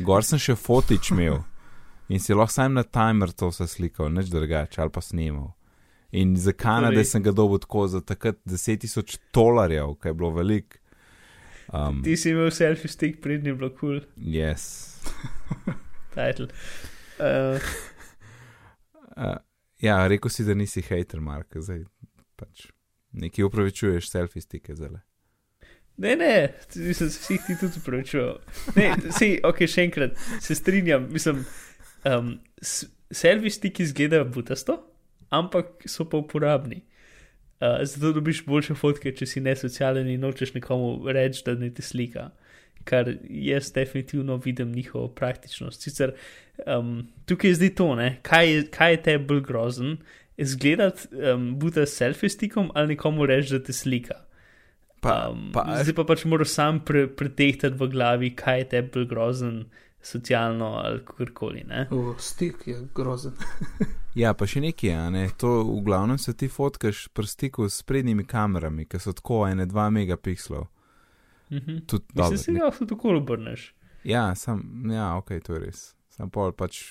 [0.03, 1.41] Gor sem še fotič imel
[2.09, 5.53] in si lahko sam na timer to vse slikal, nič drugače, ali pa snimal.
[6.11, 10.31] In za Kanade Torej- sem ga dobil tako za takrat 10.000 dolarjev, kaj je bilo
[10.31, 10.77] velik.
[11.73, 14.99] Um, Ti si imel selfie stik, prednji je bilo kul, cool, yes.
[16.15, 16.47] title.
[17.19, 17.59] Uh,
[19.17, 19.35] Uh,
[19.77, 21.83] ja, rekel si, da nisi hater, Mark, zdaj
[22.35, 22.69] pač.
[23.11, 24.89] Nekaj upravičuješ selfie stike zdaj.
[25.97, 28.37] ne, ne, mislim, vsi ti tudi upravičujejo.
[28.75, 31.43] Ne, si, ok, še enkrat, se strinjam, mislim,
[32.07, 32.31] um,
[33.11, 34.79] selfie stiki izgledajo butasto,
[35.29, 36.81] ampak so pa uporabni.
[37.61, 41.85] Uh, zato dobiš boljše fotke, če si nesocialen in nočeš nekomu reči, da ne te
[41.85, 42.31] slika.
[42.87, 45.83] Kar jaz definitivno vidim njihovo praktičnost.
[45.85, 46.15] Sicer
[46.65, 48.07] um, tukaj je zdaj to, ne?
[48.25, 49.99] kaj je, kaj je te bolj grozen,
[50.41, 54.19] izgledati um, buta s selfie stikom ali nekomu reči, da te slika.
[55.01, 58.81] Pa, Um, pa, zdaj pa pač moraš sam pre, pretehtati v glavi, kaj je te
[58.85, 59.55] bolj grozen,
[60.01, 61.63] socialno ali kakorkoli.
[61.89, 63.33] O, stik je grozen.
[64.11, 65.29] Ja, pa še nekaj, ne?
[65.39, 69.63] to v glavnem se ti fotkaš pri stiku s prednjimi kamerami, ki so tako ene
[69.65, 70.65] 2 megapikslov.
[71.51, 71.85] Mhm.
[71.87, 73.69] Tudi Mislim, se ga lahko tako obrneš.
[74.03, 75.85] Ja, sam, ja, ok, to je res.
[76.11, 76.81] Sam pol pač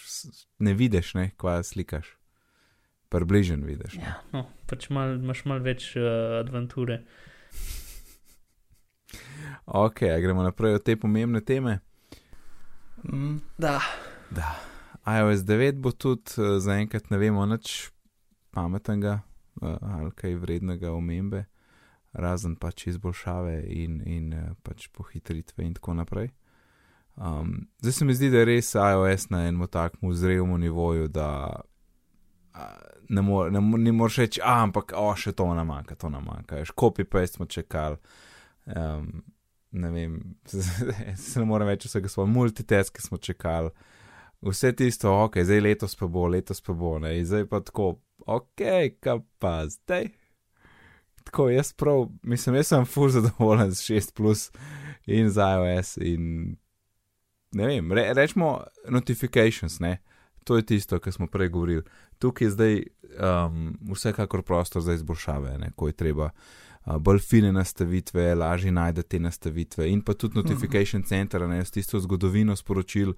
[0.64, 2.08] ne vidiš, ne, kva slikaš.
[3.10, 3.96] Približen vidiš.
[3.98, 4.06] ne.
[4.06, 7.02] Ja, no, pač mal, imaš malo več uh, adventure.
[9.66, 11.80] Ok, a gremo naprej od te pomembne teme.
[13.02, 13.40] Mm.
[13.58, 13.80] Da.
[14.30, 14.54] Da.
[15.06, 17.90] iOS 9 bo tudi uh, zaenkrat ne vemo nič
[18.54, 19.20] pametnega
[19.62, 21.44] uh, ali kaj vrednega omembe,
[22.12, 26.30] razen pač izboljšave in, in uh, pač pohitritve in tako naprej.
[27.16, 31.60] Um, zdaj se mi zdi, da je res iOS na enem takmu zrelemu nivoju, da
[33.08, 36.26] ne, more, ne, ne moreš reči, a, ampak o, še to nam manjka, to nam
[36.26, 36.60] manjka.
[36.60, 37.98] Veš, Copy-paste smo čakali.
[38.66, 39.22] Um,
[39.70, 40.18] ne vem,
[41.16, 43.70] se ne morem več vsega svojega, multitask smo čakali,
[44.46, 47.92] vse tisto, ok, zdaj letos pa bo, letos pa bo, ne, in zdaj pa tako,
[48.26, 48.64] ok,
[49.02, 50.10] kaj pa zdaj.
[51.28, 54.48] Tako jaz prav, mislim, jaz sem full zadovoljen z 6 plus
[55.06, 56.56] in z iOS in
[57.54, 58.56] ne vem, re, rečemo
[58.88, 59.98] notifications, ne,
[60.44, 61.82] to je tisto, kar smo prej govorili.
[62.18, 62.82] Tukaj je zdaj
[63.46, 69.08] um, vsekakor prostor za izboljšave, ne, ko je treba uh, bolj fine nastavitve, lažje najdete
[69.08, 73.14] te nastavitve in pa tudi notification center, ne, s tisto zgodovino sporočil,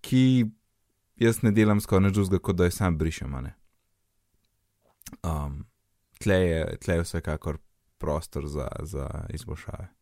[0.00, 0.46] ki
[1.16, 3.36] jaz ne delam skoraj nič drugega, kot da je sam brišem.
[5.22, 5.64] Um,
[6.18, 7.58] tle, je, tle je vsekakor
[7.98, 9.95] prostor za, za izboljšave.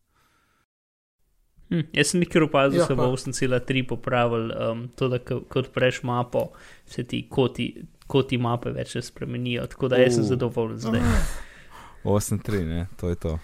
[1.69, 5.39] Hm, jaz sem nekaj opazil, da Ja, v pa- 8.3 popravili um, to, da ko
[5.41, 6.49] ko odpreš mapo,
[6.85, 7.71] se ti koti,
[8.07, 9.65] koti mape več ne spremenijo.
[9.67, 10.29] Tako da jaz sem Uh.
[10.29, 11.01] zadovoljen zdaj.
[12.05, 13.39] 8.3, ne, to je to.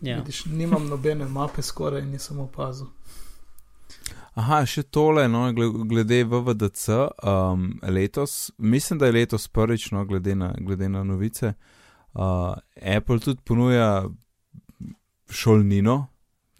[0.00, 0.18] Ja.
[0.18, 2.86] Vidiš, nimam nobene mape skoraj in nisem opazil.
[4.34, 6.88] Aha, še tole, no, gle- glede VVDC,
[7.22, 11.52] um, letos, mislim, da je letos prvič, no, glede na, glede na novice,
[12.14, 12.54] uh,
[12.88, 14.04] Apple tudi ponuja
[15.30, 16.06] šolnino,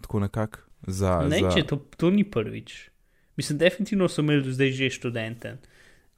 [0.05, 1.19] tako nekako, za.
[1.29, 1.51] Ne, za...
[1.55, 2.77] če to, to ni prvič.
[3.35, 5.57] Mislim, definitivno so imeli zdaj že študente.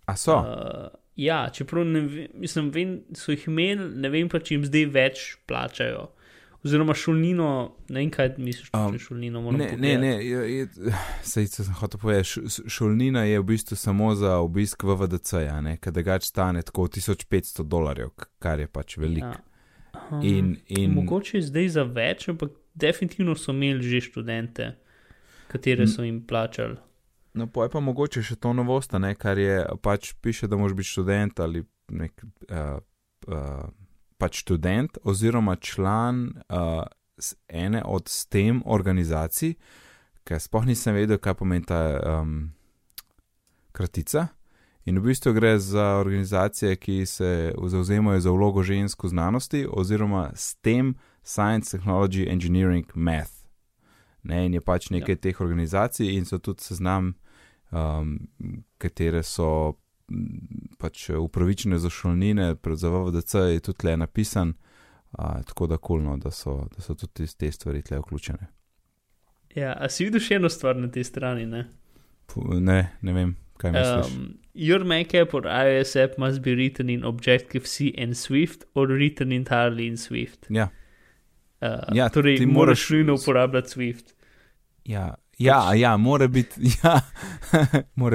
[0.06, 0.38] A so?
[0.38, 4.67] Uh, ja, čeprav ne vem, mislim, vem, so jih imeli, ne vem pa, če jim
[4.67, 6.06] zdaj več plačajo.
[6.65, 7.50] Oziroma šolnino,
[7.93, 11.73] ne vem, kaj misliš, Um, um, šolnino moram Ne, ne, ne, je, je, sej, sem
[11.80, 16.88] hotel povedati, šolnina je v bistvu samo za obisk VVDC-ja, ne, kadar ga stane tako
[16.91, 19.34] 1500 dolarjev, kar je pač veliko.
[19.34, 19.43] Ja.
[19.97, 20.19] Aha.
[20.23, 24.75] In, in Mogoče je zdaj za več, ampak definitivno so imeli že študente,
[25.47, 26.77] katere so jim plačali.
[27.33, 30.77] No, pa je pa mogoče še to novost, ne, kar je pač piše, da moraš
[30.77, 31.61] biti študent ali
[31.93, 32.79] nek, uh,
[33.27, 33.67] uh,
[34.17, 36.85] pač študent oziroma član uh,
[37.47, 39.53] ene od STEM organizacij,
[40.25, 42.49] ker sploh nisem vedel, kaj pomeni ta um,
[43.71, 44.27] kratica.
[44.87, 50.31] In v bistvu gre za organizacije, ki se zauzemajo za vlogo žensk v znanosti oziroma
[50.35, 50.95] STEM,
[51.27, 53.43] Science, Technology, Engineering, Math.
[54.23, 55.21] Ne, in je pač nekaj ja.
[55.27, 57.13] teh organizacij, in so tudi seznam,
[57.71, 58.17] um,
[58.79, 59.77] katere so
[60.79, 64.53] pač upravičene za šolnine, predvsem v VDC je tudi le napisan,
[65.19, 68.47] uh, tako da kulno, da so, da so tudi te stvari tle vključene.
[69.55, 71.43] Ja, a si videl še eno stvar na tej strani?
[71.49, 71.65] Ne,
[72.61, 74.15] ne, ne vem, kaj misliš.
[74.15, 79.31] Um, your makeup or iOS app must be written in Objective-C and Swift or written
[79.35, 80.47] entirely in Swift.
[80.49, 80.69] Ja.
[81.62, 84.13] Uh, ja, torej, ti moraš nujno uporabljati Swift.
[84.86, 85.80] Ja, ja, pač...
[85.80, 87.02] ja mora biti ja,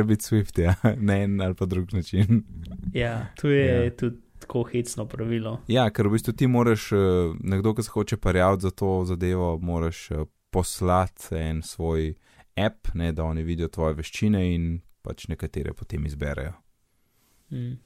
[0.05, 0.75] bit Swift, ja.
[0.99, 2.45] ne en ali pa drug način.
[2.95, 3.97] ja, to je ja.
[3.97, 5.61] tudi tako hecno pravilo.
[5.69, 6.99] Ja, ker v bistvu ti moraš, eh,
[7.41, 12.15] nekdo, ki se hoče parjavati za to zadevo, moraš eh, poslati en svoj
[12.57, 16.53] app, ne, da oni vidijo tvoje veščine in pač nekatere potem izberejo.
[17.51, 17.79] Mm.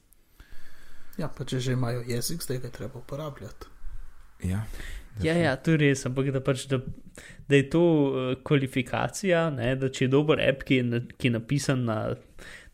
[1.17, 3.69] Ja, pa če že imajo jezik, zdaj ga treba uporabljati.
[4.43, 4.65] Ja.
[5.23, 6.79] Ja, ja, to je res, ampak da, pač, da,
[7.49, 11.33] da je to uh, kvalifikacija, ne, da če je dober app, ki je, ki je
[11.37, 11.97] napisan na,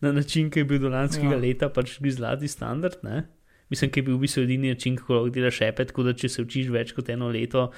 [0.03, 1.41] na način, ki je bil do lanskega ja.
[1.41, 2.99] leta, pač bi zlati standard.
[3.07, 3.23] Ne.
[3.71, 6.29] Mislim, da je bil v bistvu edini način, kako lahko delaš app, tako da če
[6.29, 7.69] se učiš več kot eno leto,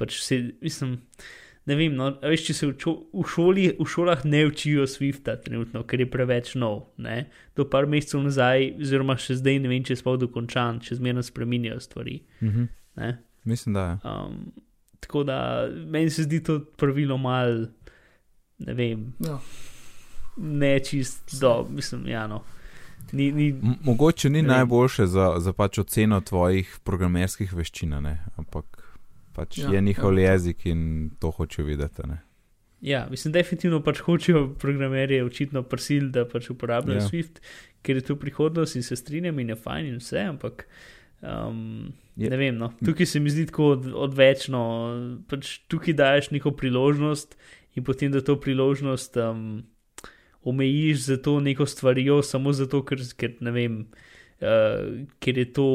[0.00, 0.96] pač se, mislim,
[1.68, 5.36] ne vem, no, veš, če se v, čo, v, šoli, v šolah ne učijo Swifta
[5.40, 6.88] trenutno, ker je preveč nov.
[7.02, 7.26] Ne.
[7.56, 11.24] Do par mesecev nazaj, oziroma še zdaj ne vem, če je sploh dokončan, če zmerno
[11.24, 12.18] spreminjajo stvari.
[12.40, 12.72] Mhm.
[13.44, 13.98] Mislim, da je.
[14.04, 14.52] Um,
[15.00, 17.66] tako da meni se zdi to pravilo mal,
[18.58, 19.38] ne vem, ja.
[20.36, 22.26] ne čist do, mislim, ja.
[22.26, 22.42] No.
[23.12, 27.92] Ni, ni, mogoče ni najboljše za, za pač oceno tvojih programerskih veščin,
[28.36, 28.80] ampak
[29.32, 30.32] pač ja, je njihov ja.
[30.32, 32.06] jezik in to hočejo videti.
[32.08, 32.22] Ne?
[32.80, 37.08] Ja, mislim, definitivno pač hočejo programerje očitno prisil, da pač uporabljajo ja.
[37.08, 37.42] Swift,
[37.82, 40.66] ker je to prihodnost in se strinjam in je fajn in vse, ampak.
[41.20, 42.70] Um, je, ne vem, no.
[42.84, 44.62] tukaj se mi zdi tako od, odvečno.
[45.30, 47.34] Pač tukaj daješ neko priložnost
[47.74, 49.64] in potem da to priložnost um,
[50.46, 53.80] omejiš za to neko stvarijo, samo zato, ker, ker ne vem,
[54.38, 55.68] uh, ker je to.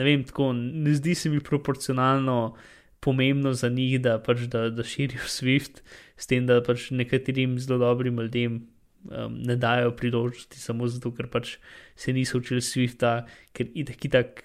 [0.00, 2.54] Ne vem, tako ne zdi se mi proporcionalno
[3.00, 5.84] pomembno za njih, da, pač, da, da širijo Swift,
[6.16, 8.62] s tem, da pač nekaterim zelo dobrim ljudem
[9.04, 11.56] um, ne dajo priložnosti samo zato, ker pač
[11.96, 14.42] se niso učili Swifta, ker itak, itak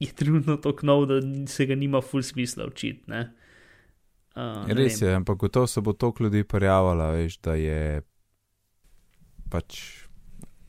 [0.00, 3.04] je trenutno tako nov, da se ga nima full smisla učiti.
[3.10, 8.02] Uh, Res je, ampak gotovo se bo toliko ljudi prijavilo, veš, da je
[9.50, 9.80] pač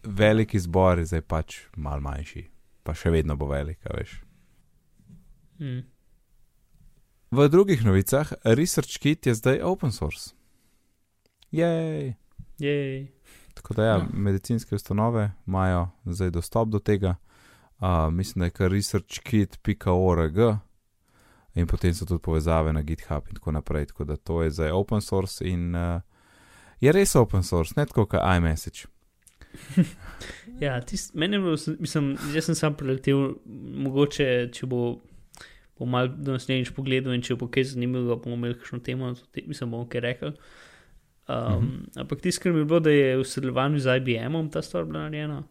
[0.03, 2.47] velik izbor, zdaj pač mal manjši,
[2.83, 4.17] pa še vedno bo velika, veš.
[5.61, 5.83] Hmm.
[7.31, 10.33] V drugih novicah, ResearchKit je zdaj open source.
[11.51, 12.15] Jej!
[12.59, 13.07] Jej.
[13.53, 14.07] Tako da, ja, ja.
[14.13, 17.15] medicinske ustanove imajo zdaj dostop do tega.
[17.81, 20.37] Uh, mislim, da je kar researchkit.org
[21.55, 23.85] in potem so tudi povezave na GitHub in tako naprej.
[23.85, 26.01] Tako da to je zdaj open source in uh,
[26.79, 28.85] je res open source, ne tako kot iMessage.
[30.65, 33.33] ja, tist, meni je bilo, mislim, jaz sem sam preletel,
[33.85, 34.99] mogoče, če bo,
[35.79, 39.13] bo mal do naslednjič pogledal in če bo kaj zanimivega, bomo imeli kakšno temo,
[39.47, 40.31] mislim, bomo kaj rekli.
[40.31, 41.65] Um, uh mhm.
[41.65, 41.99] -huh.
[42.01, 44.99] Ampak tisto, kar mi je bilo, da je v sodelovanju z IBM-om ta stvar bila
[44.99, 45.43] narejena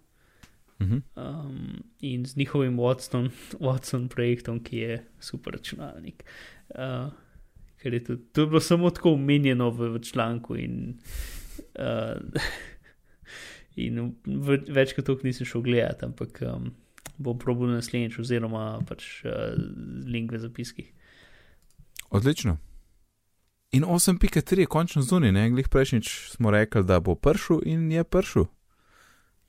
[0.81, 1.03] uh -huh.
[1.17, 3.31] um, in z njihovim Watson,
[3.67, 6.25] Watson projektom, ki je super računalnik.
[6.69, 7.13] Uh,
[7.77, 10.99] ker je tudi, to je bilo samo tako omenjeno v, v članku in,
[11.79, 12.41] uh,
[13.77, 16.73] in v, več kot to nisem šel gledati, ampak um,
[17.19, 19.55] bom probil naslednjič, oziroma pač uh,
[20.07, 20.93] link v zapiskih.
[22.11, 22.59] Odlično.
[23.73, 28.05] In 8.3 je končno zunaj, ne glej prejšnjič smo rekli, da bo pršel in je
[28.05, 28.49] pršel.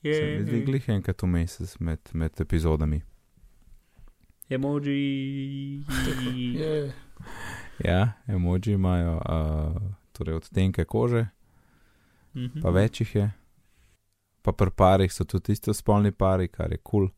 [0.04, 3.02] Je zdaj glej enkrat v mesec med, med epizodami.
[4.50, 5.84] Emoji.
[7.90, 9.82] ja, emoji imajo uh,
[10.12, 11.28] torej odtenke kože,
[12.34, 12.62] mm -hmm.
[12.62, 13.32] pa več jih je.
[14.42, 17.08] Pa pri parih so tudi isto spolni pari, kar je kul.
[17.08, 17.10] Cool.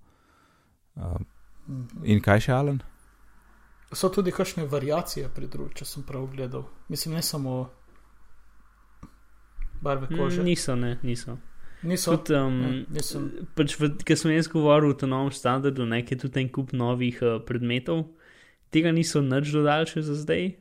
[0.95, 1.21] Uh,
[2.03, 2.83] in kaj še alen?
[3.95, 6.65] so tudi kakšne variacije pri drugih, če sem prav gledal.
[6.89, 7.69] Mislim, ne samo
[9.81, 10.43] barve mm, kože.
[10.43, 11.37] Niso, ne, niso.
[11.83, 12.15] Niso.
[12.17, 12.85] Tudi, um,
[13.55, 17.39] pač Ker sem jaz govoril o tem novem standardu, nekaj tudi en kup novih uh,
[17.39, 18.05] predmetov,
[18.69, 20.53] tega niso nič dodali še za zdaj.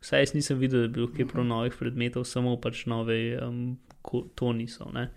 [0.00, 3.76] Saj jaz nisem videl, da bi bilo kaj prav novih predmetov, samo pač nove um,
[4.00, 4.88] ko- toni so.
[4.88, 5.10] Ne?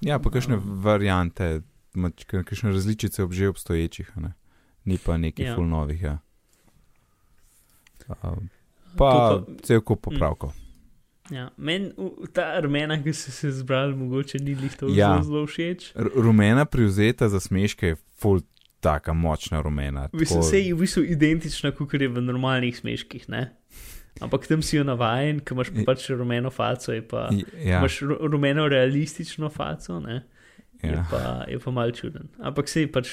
[0.00, 1.62] Ja, pa kakšne variante,
[1.94, 4.32] ma- k- kakšne različice ob že obstoječih, a ne?
[4.84, 5.50] ni pa nekih Ja.
[5.50, 5.54] ja.
[5.54, 6.02] full novih.
[6.02, 6.18] Ja.
[8.08, 8.38] Uh,
[8.88, 9.10] To pa
[9.62, 10.18] cel kup Mm.
[11.30, 15.20] Ja, Meni v- ta rumena, ki so se zbrali, mogoče ni lih to Ja.
[15.22, 15.92] zelo, všeč.
[15.94, 18.40] R- Rumena privzeta za smeške je full
[18.80, 20.08] taka močna rumena.
[20.12, 23.50] Mislim, tako- se je v bistvu identična, kot je v normalnih smeških, ne?
[24.20, 27.44] Ampak tam si jo navajen, ker imaš pač rumeno faco, je pa, ja.
[27.64, 30.22] Ja, imaš ru- rumeno realistično faco, ne?
[30.82, 31.06] Je, ja.
[31.10, 32.28] pa, je pa mal čuden.
[32.40, 33.08] Ampak se je pač.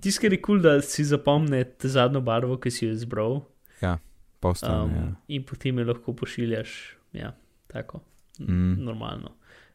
[0.00, 3.44] Tisto, kar je kul, cool, da si zapomne zadnjo barvo, ki si jo izbral,
[4.40, 4.84] pa ostane.
[4.84, 5.06] um, ja.
[5.28, 6.76] in potem jo lahko pošiljaš,
[7.12, 7.34] ja,
[7.66, 8.00] tako,
[8.38, 8.76] Mm.
[8.78, 9.32] normalno.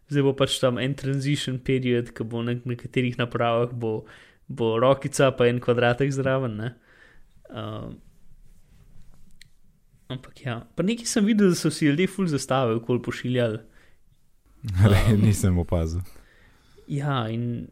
[0.07, 4.05] Zdaj bo pač tam en transition period, ki bo na nekaterih napravah bo,
[4.47, 6.55] bo rokica, pa en kvadratek zraven.
[6.55, 6.69] Ne?
[7.49, 7.97] Um,
[10.07, 13.59] ampak ja, pa nekaj sem videl, da so si ljudje full zastave, kol pošiljali.
[14.85, 15.99] Re, nisem opazil.
[16.87, 17.67] Ja, in.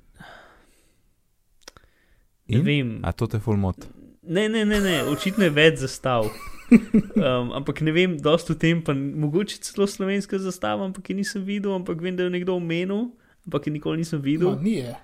[2.48, 2.66] Ne In?
[2.66, 2.90] vem.
[3.04, 3.78] A to te full mot.
[4.24, 6.28] Ne, ne, ne, ne, očitno je več zastav.
[6.72, 11.44] Um, ampak ne vem, dosta o tem, pa mogoče celo slovenska zastava, ampak je nisem
[11.44, 13.10] videl, ampak vem, da je nekdo omenil,
[13.46, 14.56] ampak je nikoli nisem No, videl.
[14.62, 14.96] ni je.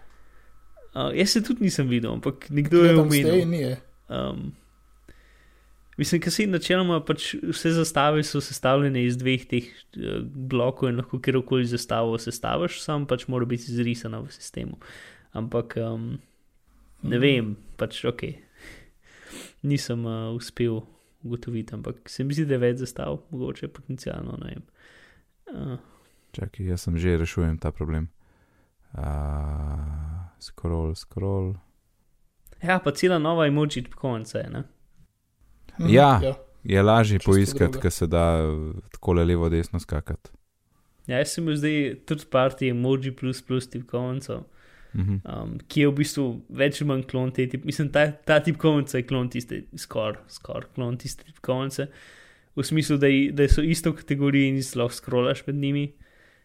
[0.96, 3.48] Uh, jaz se tudi nisem videl, ampak nekdo je Gledam zdaj, omenil.
[3.50, 3.74] ni je.
[4.08, 4.54] Um,
[5.98, 10.98] mislim, ker se načeloma pač vse zastave so sestavljene iz dveh teh uh, blokov in
[11.04, 14.80] lahko kjerkoli zastavo sestaviš, sam pač mora biti izrisana v sistemu.
[15.36, 16.16] Ampak um,
[17.04, 18.24] ne vem, pač ok.
[19.68, 20.80] Nisem uh, uspel
[21.28, 24.38] ugotoviti, ampak se mi zdi, da je več zastav, mogoče potencialno.
[24.42, 24.64] ne vem.
[25.48, 25.78] Uh,
[26.32, 28.10] Čakaj, jaz sem že rešujem ta problem.
[28.94, 29.04] Uh,
[30.40, 31.54] scroll, scroll.
[32.64, 34.50] ja, pa cela nova emoji konca je.
[34.50, 34.64] Ne?
[35.80, 36.20] Mhm, Ja.
[36.24, 36.34] ja.
[36.64, 38.42] Je lažje Čisto poiskati, ker se da
[38.92, 40.30] tako levo, desno skakati.
[41.08, 44.44] Ja, jaz sem bil zdaj tudi parti emoji plus plus tipkovnico.
[44.98, 45.18] Mhm.
[45.30, 47.66] um, ki je v bistvu več ali manj klon te tip.
[47.70, 51.86] Mislim, ta, ta tipkovnica je klon tiste, skoraj skor, klon tiste tipkovnice,
[52.58, 55.86] v smislu, da, je, da so isto kategorije in si lahko scrollaš med njimi.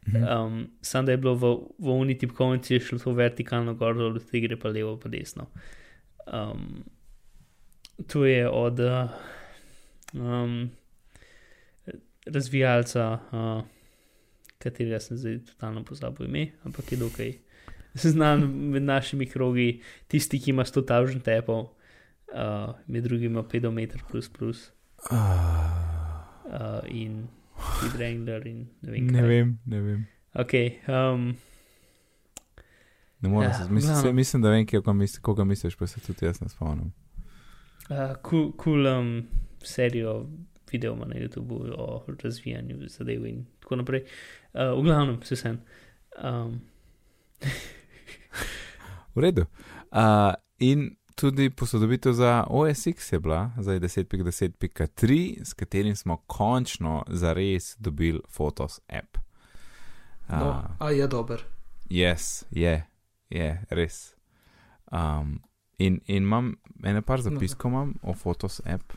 [0.08, 0.24] Mhm.
[0.24, 4.18] Um, Sam da je bilo v, v uni tipkovnici, je šlo to vertikalno gor, dol,
[4.20, 5.46] od tega gre pa levo, pa desno.
[6.26, 6.82] Um,
[8.10, 9.14] to je od uh,
[10.12, 10.70] um,
[12.26, 13.64] razvijalca, uh,
[14.58, 17.32] katerega sem zdaj totalno pozabil ime, ampak je dokaj
[17.94, 21.68] znan med našimi krogi, tisti, ki ima 100 tavžen tepov,
[22.32, 24.72] uh, med drugim pedometer plus plus
[25.10, 27.28] uh, in
[27.78, 29.06] Speed Wrangler in ne vem.
[29.06, 29.28] Ne kaj.
[29.28, 30.06] vem, ne vem.
[30.34, 30.54] Ok,
[30.88, 31.34] um,
[33.22, 36.26] Ne morem Ja, se, se, mislim, da vem, koga, misli, koga misliš, pa se tudi
[36.26, 36.92] jaz ne spomnim.
[37.90, 39.22] uh, cool, cool um,
[39.62, 40.26] serijo
[40.72, 44.02] video ima na YouTubu o razvijanju zadev in tako naprej.
[44.54, 45.60] Uh, v glavnem, se sem.
[46.24, 46.60] Um,
[49.14, 49.44] V redu.
[49.90, 49.98] Uh,
[50.58, 58.20] in tudi posodobitev za OSX je bila, zdaj 10.10.3, s katerim smo končno zares dobili
[58.28, 59.16] Photos app.
[59.16, 59.22] Uh,
[60.30, 61.42] No, a je dober.
[61.86, 62.84] Yes, je,
[63.30, 64.14] je, res.
[64.86, 65.40] Um,
[65.78, 68.92] in, in imam ene par zapiskov imam o Photos app,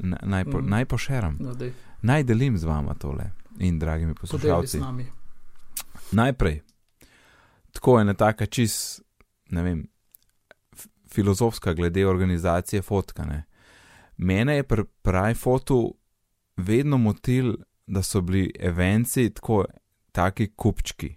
[0.00, 0.68] N- naj, po, Mhm.
[0.68, 4.80] naj pošeram, No, dej, naj delim z vama tole in dragimi poslušalci.
[6.12, 6.60] Najprej,
[7.72, 9.02] tako je ena taka čist,
[9.54, 9.84] ne vem,
[11.12, 13.44] filozofska glede organizacije fotkane.
[14.16, 15.94] Mene je pri pravi fotu
[16.56, 17.54] vedno motil,
[17.86, 19.64] da so bili evenci tako,
[20.12, 21.14] taki kupčki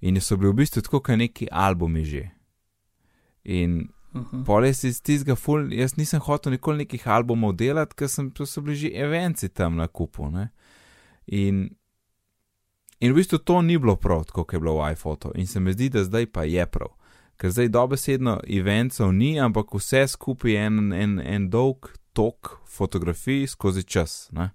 [0.00, 2.28] in so bili v bistvu tako, kot neki albumi že.
[3.44, 4.44] In Mhm.
[4.44, 8.46] Pole si iz tistega ful, jaz nisem hotel nikoli nekih albumov delati, ker sem, to
[8.46, 10.30] so bili že evenci tam na kupu.
[10.30, 10.48] Ne?
[11.26, 11.68] In,
[13.00, 15.32] in v bistvu to ni bilo prav, kot je bilo v iPhoto.
[15.36, 16.94] In se mi zdi, da zdaj pa je prav.
[17.38, 23.46] Ker zdaj dobesedno eventov ni, ampak vse skupaj je en, en, en dolg tok fotografij
[23.46, 24.28] skozi čas.
[24.34, 24.50] Ne?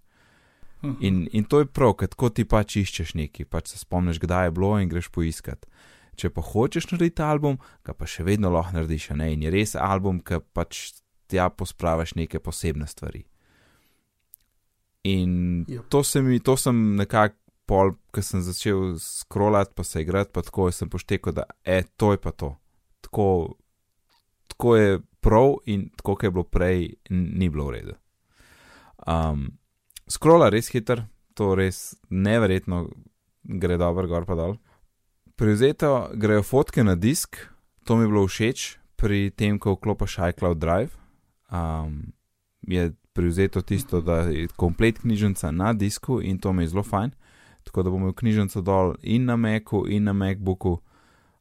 [0.83, 0.97] Mhm.
[0.99, 4.49] In, in to je prav, ker tako ti pač iščeš nekaj, pač se spomniš, kdaj
[4.49, 5.63] je bilo in greš poiskat.
[6.19, 7.55] Če pa hočeš narediti album,
[7.87, 9.31] ga pa še vedno lahko narediš, ne?
[9.33, 10.91] in je res album, ki pač
[11.31, 13.23] tja pospraviš neke posebne stvari.
[15.03, 15.87] In Yep.
[15.89, 20.43] to, se mi, to sem nekako pol, ko sem začel scrollati, pa se igrati, pa
[20.43, 22.53] tako sem poštekel, da je to je pa to.
[23.13, 23.57] Tako,
[24.47, 27.93] tako je prav in tako, kot je bilo prej, ni bilo v redu.
[29.05, 29.51] Um,
[30.09, 31.05] Skrola res hiter,
[31.37, 32.87] to res neverjetno
[33.43, 34.57] gre dobro, gor pa dol.
[35.37, 37.37] Prevzeto grejo fotke na disk,
[37.85, 38.65] to mi je bilo všeč
[38.97, 40.97] pri tem, ko vklopiš iCloud Drive.
[41.53, 42.13] Um,
[42.65, 47.13] je privzeto tisto, da je komplet knjižnica na disku in to mi je zelo fajn.
[47.63, 50.79] Tako da bom imel knjižnico dol in na Macu, in na MacBooku.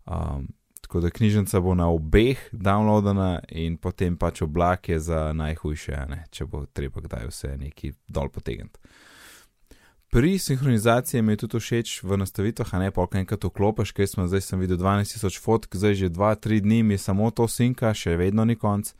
[0.06, 0.52] Um,
[0.92, 6.18] tako da knjižnica bo na obeh downloadana in potem pač oblak je za najhujše, ne,
[6.30, 8.76] če bo treba kdaj vse neki dol potegniti.
[10.12, 14.26] Pri sinhronizaciji mi je tudi všeč v nastavitvah, a ne pa enkrat vklopiš, ker smo
[14.28, 18.44] zdaj sem videl 12.000 fotk, zdaj že 2-3 dni mi samo to sinka, še vedno
[18.44, 18.92] ni konc.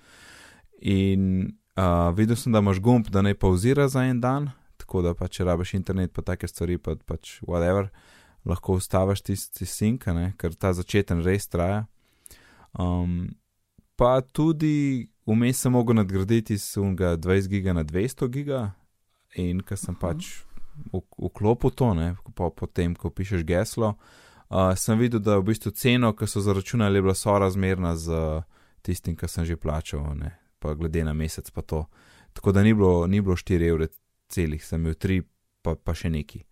[0.80, 4.48] In uh, videl sem, da imaš gumb, da ne pauzira za en dan,
[4.80, 7.92] tako da pa če rabiš internet, pa take stvari, pa pač whatever,
[8.48, 11.84] lahko ustaviš tisti sink, ne, ker ta začeten res traja.
[12.78, 13.34] Um,
[13.96, 16.80] pa tudi vmes sem mogel nadgraditi z
[17.20, 18.62] 20 giga na 200 giga
[19.38, 20.42] in ker sem pač
[20.92, 23.94] vklopil to, ne, po, potem, ko pišeš geslo,
[24.48, 28.16] uh, sem videl, da v bistvu ceno, ki so zaračunali, je bila sorazmerna z
[28.82, 31.84] tistim, kar sem že plačal, ne, pa glede na mesec pa to.
[32.32, 33.88] Tako da ni bilo, ni bilo 4 evre
[34.32, 35.20] celih, sem imel 3,
[35.62, 36.42] pa, pa še neki.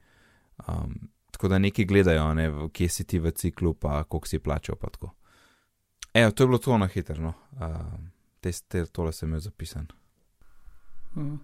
[0.68, 1.08] Um,
[1.40, 4.76] tako da neki gledajo, ne, kje si ti v ciklu, pa koliko si plačal.
[6.14, 7.16] Evo, to je bilo to na hitro.
[7.16, 7.32] No.
[7.52, 7.60] Uh,
[8.40, 9.86] te, te, tole sem imel zapisan.
[11.16, 11.38] Mm.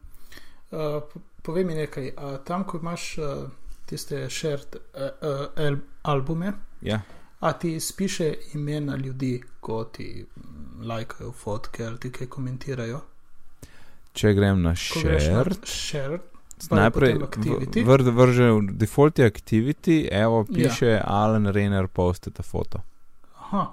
[0.71, 1.03] Uh,
[1.43, 2.11] povej mi nekaj.
[2.17, 3.49] Uh, tam, ko imaš uh,
[3.87, 7.01] tiste shared uh, uh, albume, ja.
[7.41, 10.27] a ti spiše imena ljudi, ko ti
[10.83, 13.01] lajkajo fotke ali ti kaj komentirajo.
[14.13, 16.36] Če grem na shared, shared
[16.71, 17.19] najprej
[17.85, 21.05] vr, vrže v default activity, evo piše ja.
[21.07, 22.81] Alan Rainer postite foto.
[23.39, 23.73] Aha,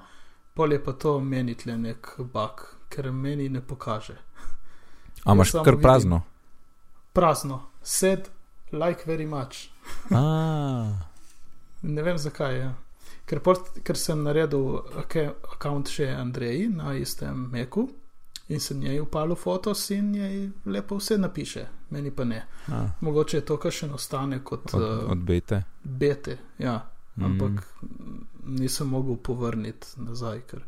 [0.53, 4.17] pol je pa to meni tle nek bug, ker meni ne pokaže.
[5.25, 6.21] A imaš kar prazno?
[7.13, 8.29] Prazno, sed,
[8.71, 9.69] like very much.
[11.81, 12.59] ne vem zakaj.
[12.59, 12.73] Ja.
[13.25, 17.87] Ker, port, ker sem naredil račun še Andreji na istem meku
[18.47, 22.45] in sem njej upalil fotos in njej lepo vse napiše, meni pa ne.
[22.67, 22.87] A.
[23.01, 25.63] Mogoče je to, kar še ostane kot od, od bete.
[25.83, 26.89] Bete, ja.
[27.15, 27.25] Mm.
[27.25, 27.63] Ampak
[28.45, 30.41] nisem mogel povrniti nazaj.
[30.49, 30.63] Ker,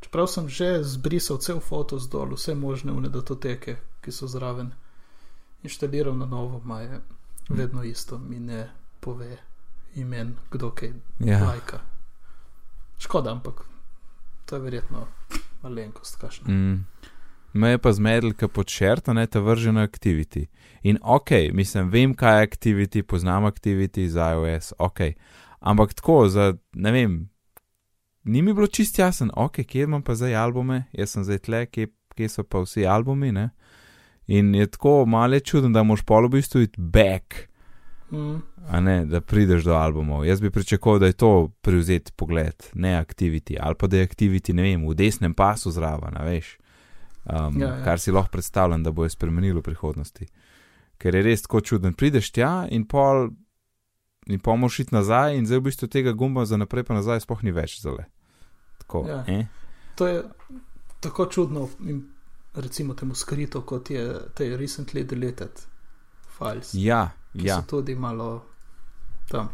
[0.00, 4.72] čeprav sem že zbrisal cel fotos dol, vse možne unedoteke, ki so zraven,
[5.62, 7.00] inštaliral na novo, ma je
[7.48, 8.68] vedno isto, mi ne
[9.00, 9.36] pove
[9.94, 11.44] imen, kdo kaj ja.
[11.44, 11.80] lajka.
[12.98, 13.62] Škoda, ampak
[14.46, 15.06] to je verjetno
[15.62, 16.50] malenkost, kašno.
[16.50, 16.86] Mm.
[17.52, 20.46] Me je pa zmedel, ker podčrta ne ta vržena activity.
[20.82, 25.00] In ok, mislim, vem, kaj je activity, poznam activity za iOS, ok.
[25.60, 27.18] Ampak tako, za ne vem,
[28.24, 31.66] ni mi bilo čist jasen, ok, kje imam pa zdaj albume, jaz sem zdaj tle,
[31.66, 33.50] kje, kje so pa vsi albumi, ne.
[34.28, 37.48] In je tako malo čudno, da moš polo v bistvu iti back.
[38.12, 38.42] Mm.
[38.84, 40.26] Ne, da prideš do albumov.
[40.26, 44.52] Jaz bi pričakoval, da je to prevzeti pogled, ne activity, ali pa da je activity,
[44.52, 46.58] ne vem, v desnem pasu zraven, veš.
[47.28, 47.84] Um, ja, ja.
[47.84, 50.26] Kar si lahko predstavljam, da bo je spremenilo v prihodnosti.
[50.98, 51.94] Ker je res tako čuden.
[51.94, 53.28] Prideš tja in pol,
[54.26, 57.20] in pol moš iti nazaj, in zdaj v bistvu tega gumba za naprej pa nazaj
[57.26, 58.08] spoh ni več zale.
[58.78, 59.22] Tako, ja.
[59.28, 59.46] eh?
[60.00, 60.22] To je
[61.00, 62.02] tako čudno in
[62.54, 65.60] recimo temu skrito, kot je te recently deleted
[66.38, 66.72] files.
[66.74, 67.62] Ja, ja.
[67.62, 68.44] tudi malo
[69.28, 69.48] tam.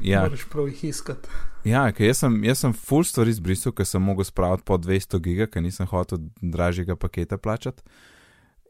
[0.00, 0.20] ja.
[0.26, 1.28] Moraš prav jih iskati.
[1.64, 5.46] Ja, jaz sem, jaz sem full stvari izbrisal, ker sem mogel spraviti po 200 giga,
[5.48, 7.82] ker nisem hotel dražjega paketa plačati.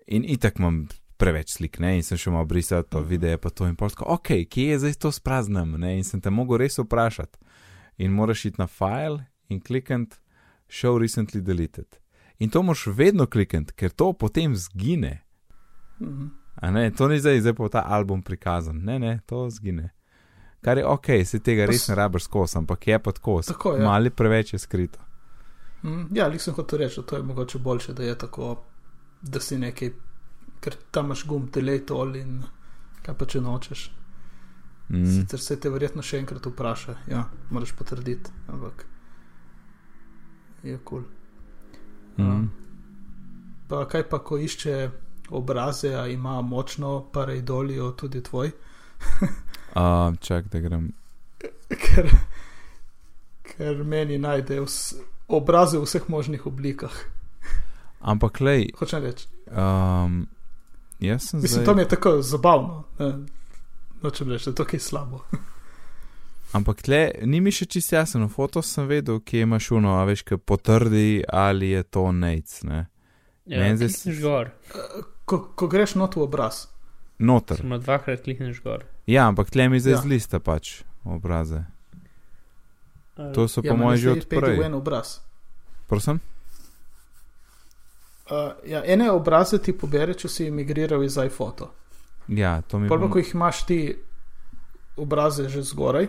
[0.06, 0.84] In itak imam
[1.18, 3.08] preveč slik, ne, in sem še malo brisal to mm.
[3.08, 6.30] video, pa to in polsko, ok, kje je zdaj to spraznem, ne, in sem te
[6.30, 7.38] mogel res vprašati.
[8.04, 10.18] In moraš iti na file in klikati
[10.70, 11.98] show recently deleted.
[12.38, 15.22] In to moš vedno klikati, ker to potem zgine.
[16.00, 16.30] Mm -hmm.
[16.70, 19.90] Ne, to ni zdaj, zdaj pa ta album prikazan, ne, ne, to zgine.
[20.64, 23.84] Kar je ok, se tega res ne rabiš skozi, ampak je pa tako, tako ja.
[23.84, 24.98] malo preveč je skrito.
[25.82, 28.54] Mm, ja, nisem hotel reči, da je mogoče boljše, da je tako,
[29.22, 29.90] da si nekaj,
[30.64, 32.40] ker tam imaš gum, delete all in
[33.04, 33.84] kaj pa če nočeš.
[34.88, 35.04] Mm.
[35.04, 38.86] Sicer se te verjetno še enkrat vpraša, ja, moraš potrditi, ampak
[40.64, 41.04] je kul.
[41.04, 42.24] Cool.
[42.24, 42.30] Mm.
[42.30, 42.50] Um,
[43.68, 44.78] pa kaj pa, ko išče
[45.36, 48.52] obraze, a ima močno pareidolijo tudi tvoj.
[49.74, 50.92] uh, čak, da grem.
[51.68, 52.10] Ker,
[53.42, 54.94] ker meni najde vs,
[55.28, 56.94] obraze v vseh možnih oblikah.
[58.00, 58.68] Ampak, lej.
[58.78, 59.28] Hočem reči.
[59.48, 60.26] Um,
[61.00, 61.40] jaz sem.
[61.40, 61.64] Mislim, zdaj...
[61.64, 62.84] to mi je tako zabavno.
[64.02, 65.24] Hočem reči, da je to kaj slabo.
[66.54, 70.22] Ampak tle, ni mi še čisto jasno, foto sem vedel, kje imaš uno, a veš,
[70.22, 72.60] ki potrdi, ali je to nec.
[72.62, 72.84] Ne?
[73.50, 74.52] Ja, ne, zdaj si gor.
[75.26, 76.68] Ko, ko greš not v obraz.
[77.18, 77.56] Noter.
[77.56, 78.84] Samo dvakrat klikneš gor.
[79.06, 80.00] Ja, ampak tle mi zdaj ja.
[80.02, 81.64] z lista pač obraze.
[83.14, 84.58] To so ja, po mojem že odprli.
[84.58, 85.20] Ja, en obraz.
[85.86, 86.18] Prosim?
[88.24, 91.70] Uh, ja, ene obraze ti pobere, če si imigriral iz iPhoto.
[92.28, 93.78] Ja, to mi Prvo, bom- ko jih imaš ti
[94.96, 96.08] obraze že zgoraj,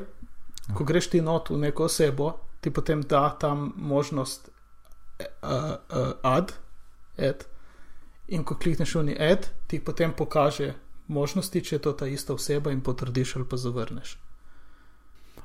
[0.74, 6.56] ko greš ti not v neko osebo, ti potem da tam možnost uh, uh, add,
[7.18, 7.46] add.
[8.28, 10.74] In ko klikneš v ni add, ti potem pokaže
[11.08, 14.18] možnosti, če je to ta ista oseba in potrdiš ali pa zavrneš.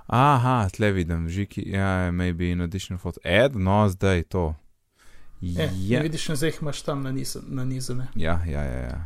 [0.07, 3.21] Aha, tle vidim, žiki, ja, maybe in additional photo.
[3.25, 4.55] Ed, no, zdaj to.
[5.43, 6.03] E, Ja, yeah.
[6.03, 8.07] Vidiš, zdaj jih imaš tam naniz- nanizane.
[8.15, 8.81] ja, ja, ja.
[8.81, 8.99] ja.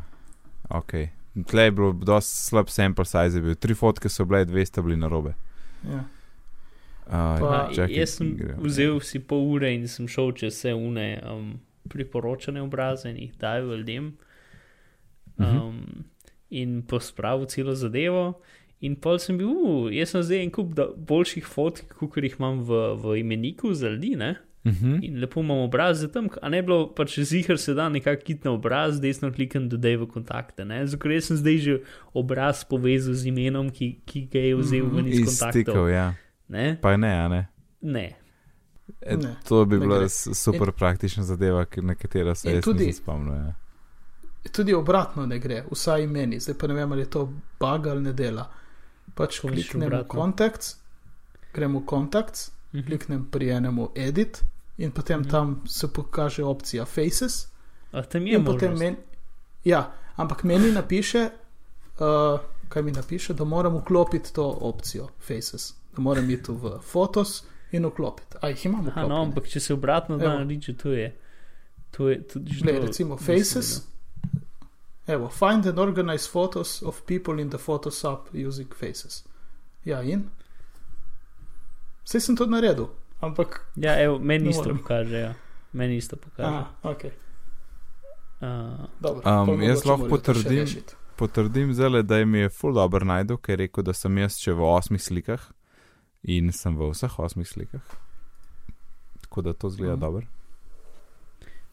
[0.70, 0.92] Ok.
[1.46, 3.54] Tle je bilo dosti slab sample size, bil.
[3.54, 5.34] tri fotke so bile, dve sta bili na robe.
[5.84, 6.04] Ja.
[7.06, 8.62] Uh, Pa- čakaj, jaz sem gremo.
[8.62, 13.34] vzel si pol ure in sem šel čez vse une um, priporočene obraze in jih
[13.36, 14.16] dajal ljudem.
[15.38, 15.56] Mhm.
[15.58, 16.04] Um,
[16.54, 18.40] in pospravil celo zadevo.
[18.80, 22.34] In pol sem bil, uh, jaz sem zdaj en kup da- boljših fotk, kot jih
[22.38, 24.16] imam v, v imeniku za ljudi.
[24.16, 24.34] Ne?
[24.62, 24.98] Uh -huh.
[25.02, 28.44] In lepo imam obraz za tam, a ne bilo pač zihar se da nekako kit
[28.44, 30.64] na obraz, desno klikam dodaj v kontakte.
[30.64, 30.86] ne.
[30.86, 31.78] Zato ker sem zdaj že
[32.14, 35.62] obraz povezal z imenom, ki, ki ga je vzel ven iz Iz kontaktov.
[35.62, 36.14] stikov, ja.
[36.48, 36.78] Ne?
[36.80, 37.46] Pa ne, a ne.
[37.82, 38.12] ne.
[39.00, 40.08] E, Ne, to bi ne bila gre.
[40.34, 43.34] super praktična zadeva, na katero se jaz tudi- spomnim.
[43.34, 43.54] Ja.
[44.46, 47.24] Tudi obratno ne gre, vsaj meni, zdaj pa ne vem, ali je to
[47.60, 48.50] bug ali ne dela.
[49.14, 50.04] Pač misliš kliknem v?
[50.06, 50.76] Contacts,
[51.52, 52.84] grem v Contacts, Mhm.
[52.84, 54.42] kliknem pri enemu Edit
[54.78, 55.30] in potem Mhm.
[55.30, 57.46] tam se pokaže opcija Faces.
[57.92, 58.78] A tam je možnost.
[58.78, 58.96] meni,
[59.64, 59.84] ja,
[60.16, 61.28] ampak meni napiše,
[61.96, 62.38] uh,
[62.68, 67.42] kaj mi napiše, da moram vklopiti to opcijo Faces, da moram iti v Photos
[67.72, 68.36] in vklopiti.
[68.40, 69.08] A jih imam Aha, vklopljene.
[69.10, 71.16] no, ampak če se obratno da narediti, to je.
[71.90, 73.93] To je tudi že recimo Faces.
[75.06, 79.24] Evo, find and organize photos of people in the Photos app using Faces.
[79.84, 80.30] Ja, in?
[82.04, 82.86] Vse sem to naredil,
[83.20, 83.60] ampak.
[83.76, 85.18] Ja, evo, meni isto pokaže.
[85.18, 85.34] Ja.
[85.72, 86.48] Meni isto pokaže.
[86.48, 87.04] Aha, ok.
[88.40, 90.66] Uh, Dobro, Um, jaz lahko potrdim.
[91.16, 94.52] Potrdim zdaj, da mi je full dobro najdel, ker je rekel, da sem jaz še
[94.52, 95.40] v osmih slikah
[96.24, 97.84] in sem v vseh osmih slikah.
[99.20, 100.00] Tako da to zgleda Mhm.
[100.00, 100.26] dobro.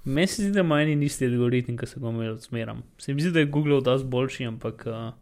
[0.04, 2.84] Meni se zdi, da ima eni isti algoritem, ki se ga imel odsmeram.
[2.98, 5.14] Se mi zdi, da je Google dosti boljši, ampak uh,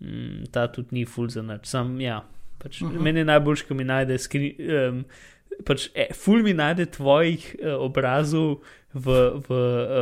[0.00, 1.66] mm, ta tudi ni full za nič.
[1.66, 2.22] Sam, ja,
[2.58, 2.96] pač, uh Mhm.
[2.98, 3.02] -huh.
[3.02, 4.56] Meni je najboljši, ko mi najde skri,
[4.90, 5.04] um,
[5.64, 8.60] pač, e, full mi najde tvojih uh, obrazov
[8.94, 9.10] v,
[9.48, 9.54] v,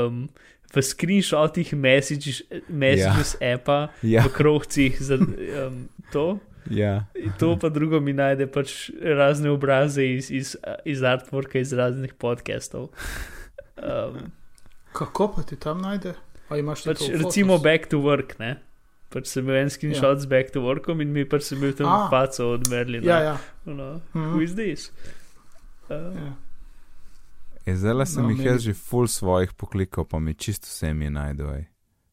[0.07, 0.29] um,
[0.75, 3.55] v screenshotih messages, messages ja.
[3.55, 6.39] appa, Ja, v krohcih za um, to.
[6.71, 7.05] ja.
[7.39, 12.89] To pa drugo mi najde pač razne obraze iz, iz, iz artworka, iz raznih podcastov.
[13.83, 14.31] Um,
[14.93, 16.15] Kako pa ti tam najde?
[16.49, 17.63] Pač, recimo Photos?
[17.63, 18.59] back to work, ne?
[19.09, 20.21] Pač sem imel en screenshot ja.
[20.21, 22.09] z back to workom in mi pač sem bil tam A.
[22.11, 23.05] paco od Merlina.
[23.05, 23.37] Ja, ja.
[23.67, 24.31] No, Mhm.
[24.31, 24.93] who is this?
[25.85, 26.33] Uh, ja.
[27.65, 31.09] E, zdaj sem No, jih jaz že full svojih poklikal, pa mi čisto vse mi
[31.09, 31.51] najdel.
[31.55, 31.65] ej.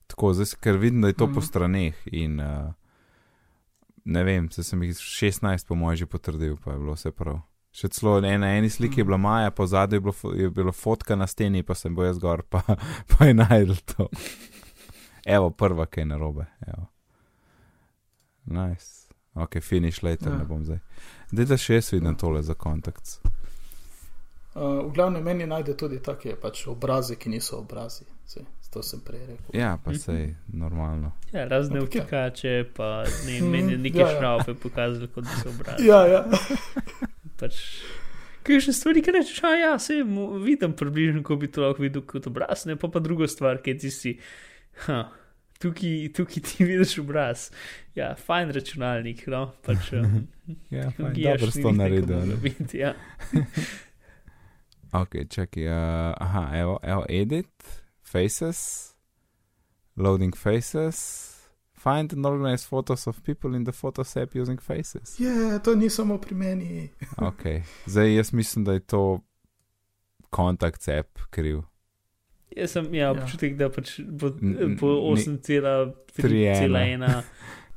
[0.08, 1.34] Tako, zdaj, ker vidim, da je to Mhm.
[1.34, 2.72] po straneh in uh,
[4.06, 7.42] ne vem, se sem jih 16 po mojem že potrdil, pa je bilo vse prav.
[7.72, 10.72] Še celo ena na eni sliki je bila Maja, po zadju je bilo, je bilo
[10.72, 12.62] fotka na steni, pa sem bil jaz gor, pa,
[13.10, 14.08] pa je najdel to.
[15.26, 16.46] Evo, prva, kaj je narobe.
[16.68, 16.88] Evo.
[18.46, 19.08] Nice.
[19.36, 20.34] Ok, finish later, Ja.
[20.34, 20.38] ja.
[20.38, 20.80] ne bom zdaj.
[21.32, 23.20] Dej da še jaz vidim tole za kontakt.
[24.50, 28.04] Uh, v glavnem meni najde tudi take pač obraze, ki niso obrazi.
[28.26, 29.54] Sej, to sem prej rekel.
[29.54, 30.00] Ja, pa Mhm.
[30.00, 31.12] sej, normalno.
[31.32, 31.86] ja, razne ja.
[31.86, 32.90] vtikače, pa
[33.26, 34.18] ne, meni je neke ja, ja.
[34.18, 35.86] šraufe pokazali, kot da so obrazi.
[35.86, 36.26] Ja, ja.
[37.40, 37.56] Pač,
[38.44, 40.00] Kakšne stvari, ki rečeš, a ja, se
[40.44, 43.76] vidim približno, ko bi to lahko videl kot obraz, ne pa pa druga stvar, ki
[43.78, 44.14] ti si,
[44.88, 45.04] ha,
[45.60, 47.50] tukaj, tukaj ti vidiš obraz.
[48.00, 49.92] Ja, fajn računalnik, no, pač.
[50.00, 50.28] Um,
[50.74, 52.36] Ja, fajn, dobro si to naredil.
[52.42, 52.96] biti, Ja.
[54.92, 55.68] Ok, čakaj.
[55.68, 57.52] Uh, aha, evo, evo, edit,
[58.02, 58.96] faces,
[59.96, 61.29] loading faces,
[61.80, 65.20] find and organize photos of people in the photos app using faces.
[65.20, 66.90] Je, to ni samo pri meni.
[67.18, 67.44] Ok,
[67.86, 69.22] zdaj jaz mislim, da je to
[70.30, 71.62] kontakt app kriv.
[72.52, 73.12] Jaz sem ja, Ja.
[73.14, 77.24] občutek, da pač bo, bo ni- 8,3,1,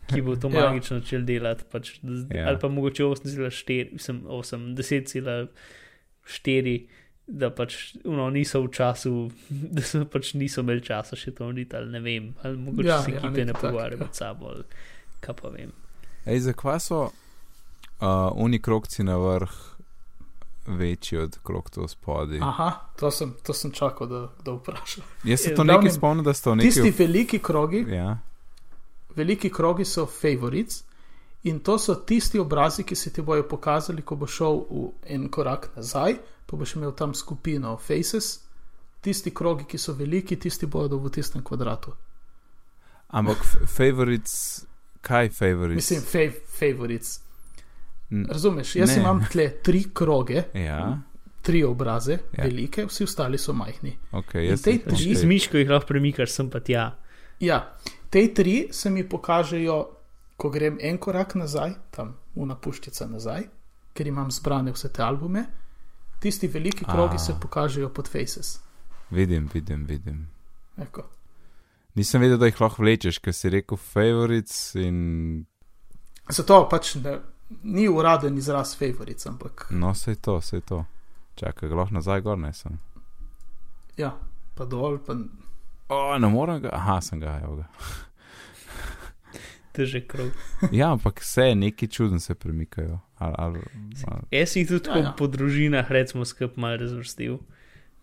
[0.07, 0.53] ki bo to Ja.
[0.62, 2.00] magično začel delati, pač,
[2.30, 2.48] Ja.
[2.48, 6.88] ali pa mogoče 8,4, mislim 8, 10,4,
[7.27, 9.31] da pač no, niso v času,
[9.77, 12.95] da so pač niso imeli časa še to narediti, ali ne vem, ali mogoče Ja,
[12.97, 14.64] ja, se ja, ekipe nekaj ne pogovarjajo med sabo, ali
[15.20, 15.73] kaj pa vem.
[16.27, 17.12] Ej, zakaj so uh,
[18.35, 19.55] uni krokci na vrh
[20.66, 22.39] večji od kroktov spodaj?
[22.43, 22.68] Aha,
[22.99, 25.03] to sem, to sem čakal, da, da vprašam.
[25.27, 27.03] Jaz se je, to nekaj spomnim, da so Tisti neki.
[27.03, 28.18] veliki krogi, Ja,
[29.16, 30.85] veliki krogi so favorites
[31.43, 35.29] in to so tisti obrazi, ki se ti bojo pokazali, ko bo šel v en
[35.29, 36.14] korak nazaj,
[36.53, 38.26] pa boš imel tam skupino faces
[39.00, 41.92] tisti krogi, ki so veliki, tisti bodo v tistem kvadratu.
[43.11, 44.64] Ampak favorites,
[45.00, 45.90] kaj favorites?
[45.90, 47.20] Mislim, fav, favorites.
[48.11, 48.76] Razumeš?
[48.76, 48.96] Jaz Ne.
[48.96, 50.98] imam tle tri kroge, Ja,
[51.42, 52.44] tri obraze, Ja.
[52.44, 53.96] velike, vsi ostali so majhni.
[54.12, 54.34] ok.
[54.34, 56.98] In Jaz te sem- tri- Z miško jih lahko premikaš sem pa tja.
[57.40, 57.72] Ja,
[58.11, 59.86] te tri se mi pokažejo,
[60.36, 63.48] ko grem en korak nazaj, tam una puščica nazaj,
[63.94, 65.44] ker imam zbrane vse te albume.
[66.23, 67.18] Tisti veliki krogi A.
[67.18, 68.61] se pokažejo pod faces.
[69.11, 70.27] Vidim, vidim, vidim.
[70.79, 71.03] Eko.
[71.95, 75.45] Nisem vedel, da jih lahko vlečeš, ker si rekel favorites in
[76.31, 77.18] Zato pač ne,
[77.62, 80.85] ni uraden izraz favorites, ampak no, sej to, sej to.
[81.37, 82.79] Čakaj, ga lahko nazaj gor nesem.
[83.99, 84.14] ja,
[84.55, 85.16] pa dol, pa
[85.93, 87.66] O, ne morem ga, aha, sem ga, evo ga.
[89.73, 90.33] Težek krog.
[90.73, 92.99] Ja, ampak vse neki čuden se premikajo.
[93.16, 93.61] Ali, ali,
[94.07, 94.23] ali.
[94.31, 97.39] Jaz jih tudi Ja, ja, po družinah, recimo, skup malo razvrstil.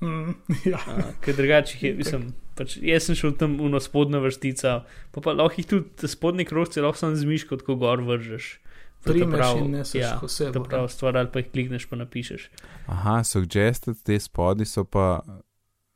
[0.01, 0.34] mm,
[0.72, 0.80] ja.
[1.22, 2.24] Ker drugače jih je, mislim,
[2.55, 6.45] pač jaz sem šel tam v spodnjo vrstica, pa, pa lahko jih tudi te spodnje
[6.45, 8.59] krogce lahko samo z miško tako gor vržeš.
[9.03, 10.63] Primeš prav- in neseš ja, Ta ja.
[10.63, 12.49] prav stvar, ali pa jih klikneš, pa napišeš.
[12.88, 15.22] Aha, suggested te spodi so pa,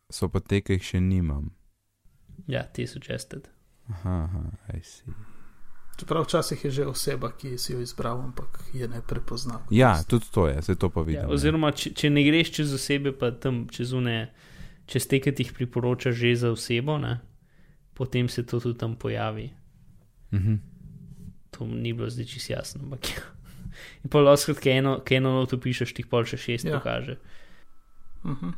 [0.10, 1.50] so pa te, ki jih še nimam.
[2.48, 3.48] Ja, ti so čested.
[3.90, 5.12] Aha, aha, I see.
[5.96, 9.62] Čeprav včasih je že oseba, ki si jo izbral, ampak je ne prepozna.
[9.70, 10.10] Ja, tisto.
[10.10, 11.22] tudi to je, se to pa vidim.
[11.22, 14.30] Ja, oziroma, če, če ne greš čez osebe, pa tam čez une,
[14.86, 17.20] čez te, ki ti jih priporoča že za osebo, ne,
[17.94, 19.52] potem se to tudi tam pojavi.
[20.32, 20.56] Mhm.
[21.52, 22.82] To ni bilo zdaj čisto jasno.
[22.84, 23.22] Ampak ja.
[24.02, 26.80] In pa lahko skratka eno, ki eno noto pišeš, ti pol še šest Ja.
[26.80, 27.18] pokaže.
[28.24, 28.50] Mhm.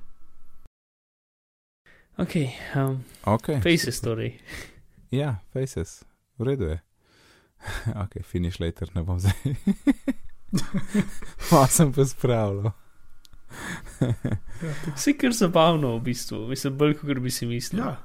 [2.17, 2.33] Ok,
[2.75, 3.59] um, Ok.
[3.59, 4.39] faces torej.
[5.11, 6.03] Ja, faces,
[6.39, 6.79] v redu je.
[8.03, 9.33] ok, finish later, ne bom zdaj.
[11.49, 12.71] Pa sem pa spravljal.
[14.01, 14.13] Ja,
[14.95, 17.83] Vse kar zabavno v bistvu, mislim, bolj kot bi si mislil.
[17.83, 17.95] ja.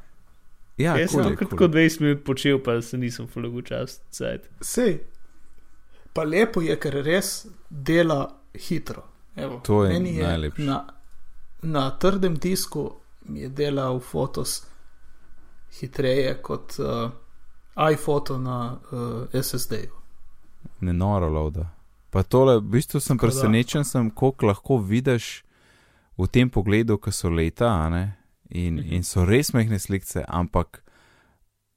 [0.81, 1.69] Ja, Jaz sem je, kot je.
[1.69, 4.01] 20 minut počel, pa se nisem fulagu čas.
[4.61, 4.99] Sej.
[6.13, 8.23] Pa lepo je, ker res dela
[8.55, 9.03] hitro.
[9.37, 10.63] Evo, To je meni najlepše.
[10.63, 10.87] Na,
[11.63, 12.91] na trdem disku
[13.29, 14.63] mi je delal fotos
[15.81, 17.11] hitreje kot uh,
[17.77, 19.93] iPhoto na uh, SSD-ju.
[20.81, 21.68] Ne noro loada.
[22.11, 25.45] Pa tole, v bistvu sem Tako da- presenečen, sem, koliko lahko vidiš
[26.18, 28.16] v tem pogledu, ko so leta, ne?
[28.51, 28.93] In, Mhm.
[28.93, 30.83] in so res mehne slikce, ampak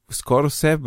[0.10, 0.78] skoraj vse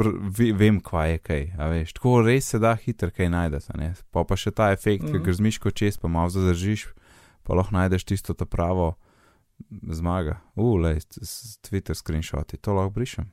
[0.55, 1.43] vem, kva je kaj.
[1.71, 3.65] Veš, tako res se da hitro kaj najdeš.
[4.11, 5.09] Pa pa še ta efekt, mm.
[5.09, 5.13] -hmm.
[5.13, 6.87] ki grzmiš kot čez, pa malo zadržiš,
[7.43, 8.95] pa lahko najdeš tisto ta pravo
[9.91, 10.41] zmaga.
[10.57, 10.99] Ule,
[11.63, 13.31] Twitter screenshoti, to lahko brišem.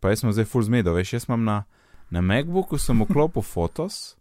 [0.00, 1.56] Pa jaz sem zdaj full zmedo, veš, jaz imam na,
[2.10, 4.16] na MacBooku sem vklopil Fotos,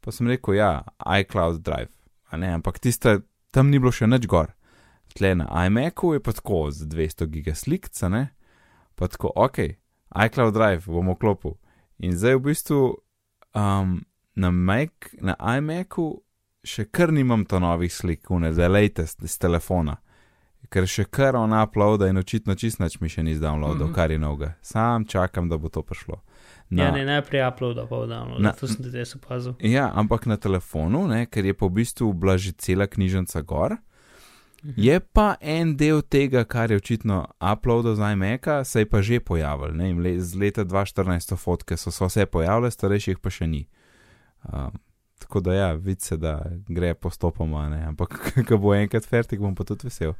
[0.00, 1.94] pa sem rekel, ja, iCloud Drive,
[2.30, 3.20] a ne, ampak tiste,
[3.54, 4.52] tam ni bilo še nič gor.
[5.16, 8.28] Tle na iMacu je pa tako z 200 giga slikca, ne,
[8.94, 9.58] pa tako, ok,
[10.12, 11.56] iCloud Drive bom vklopil.
[12.04, 12.80] In zdaj v bistvu
[13.56, 14.02] um,
[14.36, 16.20] na, Mac, na iMacu
[16.66, 19.96] še kar nimam to novih slik, une, zdaj latest z telefona.
[20.68, 23.90] Ker še kar on uploada in očitno čist nič mi še ni zdownloadal, mm.
[23.90, 23.94] -hmm.
[23.94, 24.54] kar je novega.
[24.62, 26.20] Sam čakam, da bo to prišlo.
[26.70, 28.40] Ja, ne, najprej uploada, pa download.
[28.40, 29.54] Na- To sem tudi jaz opazil.
[29.60, 33.76] Ja, ampak na telefonu, ne, ker je v bistvu bila že cela knjižnica gor,
[34.56, 34.74] Mhm.
[34.76, 39.20] je pa en del tega, kar je očitno uploadal z iMaca, se je pa že
[39.20, 39.72] pojavil.
[39.72, 43.46] Ne, in le, z leta 2014 so fotke so, so se pojavile, starejših pa še
[43.46, 43.66] ni.
[44.44, 44.70] Um,
[45.18, 48.08] tako da ja, vidi se, da gre postopoma, ne, ampak
[48.48, 50.12] ko bo enkrat fertik, bom pa tudi vesel.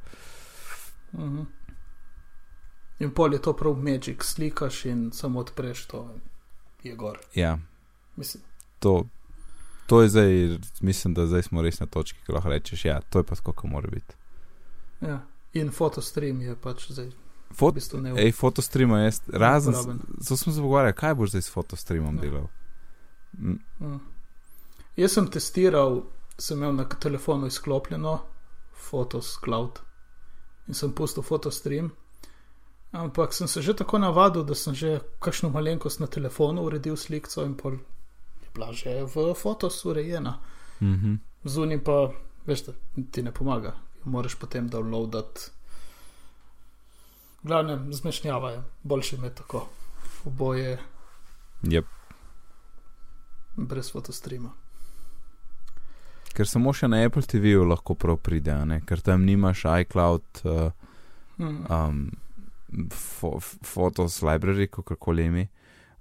[1.13, 1.41] Mhm.
[2.99, 6.15] In pol je to prav Magic, slikaš in samo odpreš to,
[6.83, 7.19] je gor.
[7.35, 7.57] Ja,
[8.15, 8.43] Mislim,
[8.79, 9.05] to,
[9.87, 10.31] to je zdaj,
[10.81, 13.53] mislim, da zdaj smo res na točki, ki lahko rečeš, ja, to je pa tako,
[13.53, 14.15] kot mora biti.
[15.01, 15.19] ja.
[15.53, 19.73] In fotostream je pač zdaj v Fot, bistvu ne Ej, fotostreama jaz, razen,
[20.17, 22.21] zato smo se pogovarjali, kaj boš zdaj s fotostreamom Ja.
[22.21, 22.47] delal.
[23.33, 23.99] Mm, Mm.
[24.95, 26.01] Jaz sem testiral,
[26.37, 28.19] sem imel na telefonu izklopljeno
[28.81, 29.79] Photos Cloud
[30.67, 31.91] in sem pustil fotostream.
[32.91, 37.43] Ampak sem se že tako navadil, da sem že kakšno malenkost na telefonu uredil sliko
[37.43, 37.73] in pol
[38.41, 40.39] je bila že v fotos urejena.
[40.81, 41.15] Mhm.
[41.43, 42.11] Zunaj pa,
[42.45, 42.73] veš, da
[43.11, 45.51] ti ne pomaga, moraš potem downloadati.
[47.43, 49.67] Glavne zmešnjava je, boljše me tako,
[50.25, 50.79] oboje
[51.63, 51.85] Yep.
[53.55, 54.66] brez fotostreama.
[56.37, 58.81] Ker samo še na Apple TV-ju lahko prav pride, ne?
[58.85, 60.69] ker tam nimaš iCloud, uh,
[61.41, 62.03] um,
[62.93, 63.31] fo,
[63.65, 65.47] Photos Library, kako koli ime.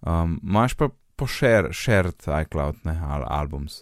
[0.05, 3.81] Um, imaš pa po share, shared iCloud, ne, al, albums.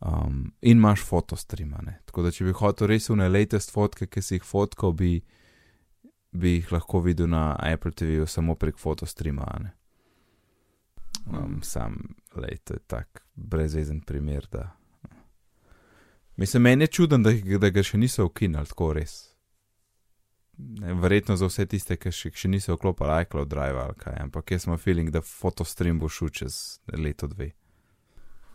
[0.00, 1.98] Um, in imaš fotostreama, ne.
[2.08, 5.18] Tako da, če bi hotel res une latest fotke, ki si jih fotkal, bi,
[6.32, 9.44] bi jih lahko videl na Apple TV-ju samo prek fotostreama.
[9.44, 9.74] a ne.
[11.28, 11.62] Um, Mm.
[11.62, 14.48] sam, lej, to je tak brezvezen primer.
[14.50, 14.79] Da.
[16.40, 19.16] Mislim, meni je čuden, da, da ga še niso ukinili, tako res.
[20.56, 24.54] Ne, verjetno za vse tiste, ki še, še niso vklopili iCloud Drive ali kaj, ampak
[24.54, 26.56] jaz imam feeling, da fotostream bo šel čez
[26.96, 27.50] leto dve.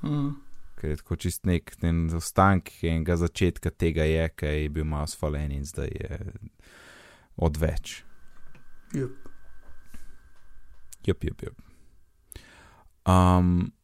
[0.01, 0.33] Mm.
[0.81, 5.05] Ker je tako čist nek ten ostanek enega začetka tega je, ki je bil malo
[5.13, 6.19] sfalen in zdaj je
[7.37, 7.99] odveč.
[8.97, 9.29] Yep.
[11.05, 11.61] Jup, jup, jup.
[13.05, 13.74] Um,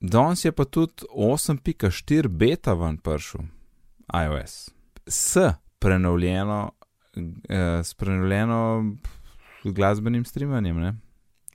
[0.00, 3.40] danes je pa tudi 8.4 beta ven prišel,
[4.16, 4.70] iOS,
[5.06, 5.36] s
[5.78, 6.70] prenovljeno,
[7.48, 8.84] eh, s prenovljeno
[9.64, 10.76] glasbenim streamanjem.
[10.76, 10.94] Ne?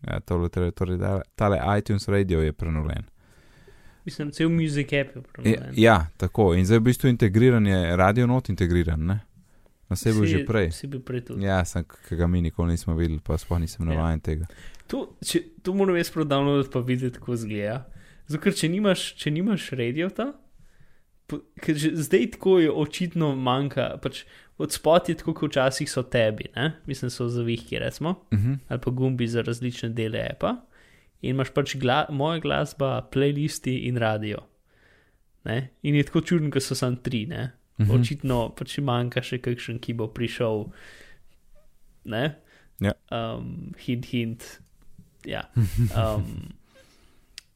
[0.04, 0.98] Ja, tole, torej, torej,
[1.36, 3.04] tale- iTunes Radio je prenovljen.
[4.06, 5.74] Mislim, cel music app je Ja, problem.
[5.74, 6.54] ja, tako.
[6.54, 9.20] In zdaj v bistvu integriran je, radio not integriran, ne?
[9.90, 10.72] Na sebi bil že prej.
[10.72, 11.46] Si bil prej tudi.
[11.46, 13.94] Ja, sem, ki ga mi nikoli nismo videli, pa sploh nisem Ja.
[13.94, 14.46] navaden tega.
[14.88, 17.86] To, če, to moram jaz prodavljati, pa videti, kako zgleda.
[18.28, 20.32] Zato, ker če nimaš, če nimaš radiota,
[21.64, 24.24] ker zdaj tako je očitno manjka, pač
[24.62, 26.74] od spot je tako, kot včasih so tebi, ne?
[26.86, 28.58] mislim, so zavihki, recimo, Uh -huh.
[28.68, 30.56] ali pa gumbi za različne dele apa.
[31.22, 34.38] In imaš pač gla, moja glasba, playlisti in radio.
[35.46, 35.70] Ne?
[35.84, 37.52] In je tako čudno, ker so samo tri, ne?
[37.80, 37.92] Mhm.
[37.92, 40.66] Očitno pač manjka še kakšen, ki bo prišel.
[42.06, 42.36] Ne?
[42.80, 42.94] Ja.
[43.12, 44.60] Um, hint, hint.
[45.26, 45.48] Ja.
[45.98, 46.54] Um,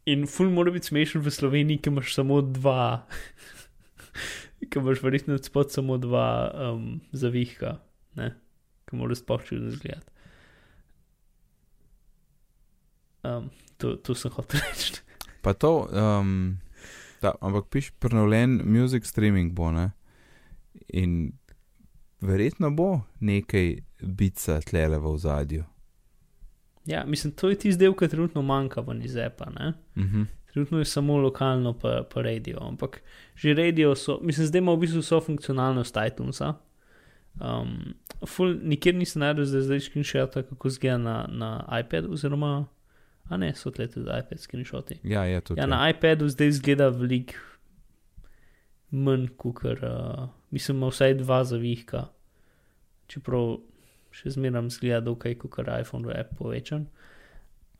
[0.07, 3.05] in ful mora biti smešen v Sloveniji, ki imaš samo dva,
[4.69, 6.27] ki imaš verjetno spod samo dva
[6.71, 7.77] um, zavihka,
[8.19, 8.31] ne?
[8.87, 10.11] ki moraš sploh čudno izgledati.
[13.27, 15.01] Um, to, to sem hotel reči.
[15.43, 16.57] Pa to, um,
[17.21, 19.91] da, ampak piš prenovljen music streaming bo, ne?
[20.87, 21.33] In
[22.23, 25.67] verjetno bo nekaj bica tlele v zadju.
[26.87, 29.15] Ja, mislim, to je tisti del, ki trenutno manjka ven iz.
[29.15, 29.73] Ne?
[29.95, 30.25] Uh -huh.
[30.51, 32.57] Trenutno je samo lokalno, pa, pa radio.
[32.61, 33.01] Ampak
[33.35, 36.53] že radio so, mislim, zdaj ima v bistvu vso funkcionalnost iTunesa.
[37.39, 37.93] Um,
[38.27, 42.65] ful, nikjer nisem najdel zdaj, zdaj screenshota, kako zgleda na, na iPad, oziroma,
[43.29, 44.99] a ne, so tle tudi iPad screenshoti.
[45.03, 45.59] Ja, je tudi.
[45.59, 47.33] Ja, na iPadu zdaj zgleda veliko
[48.91, 52.07] manj, kot uh, mislim, ima vsaj dva zavihka,
[53.07, 53.57] čeprav
[54.17, 56.87] še zmeraj zgleda dokaj, kot iPhone v app povečan.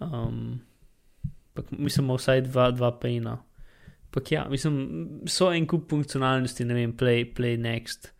[0.03, 0.59] Um,
[1.57, 3.39] pak, mislim, ima vsaj dva, dva pejna.
[4.13, 4.77] Pak ja, mislim,
[5.27, 8.11] so en kup funkcionalnosti, ne vem, play, play next.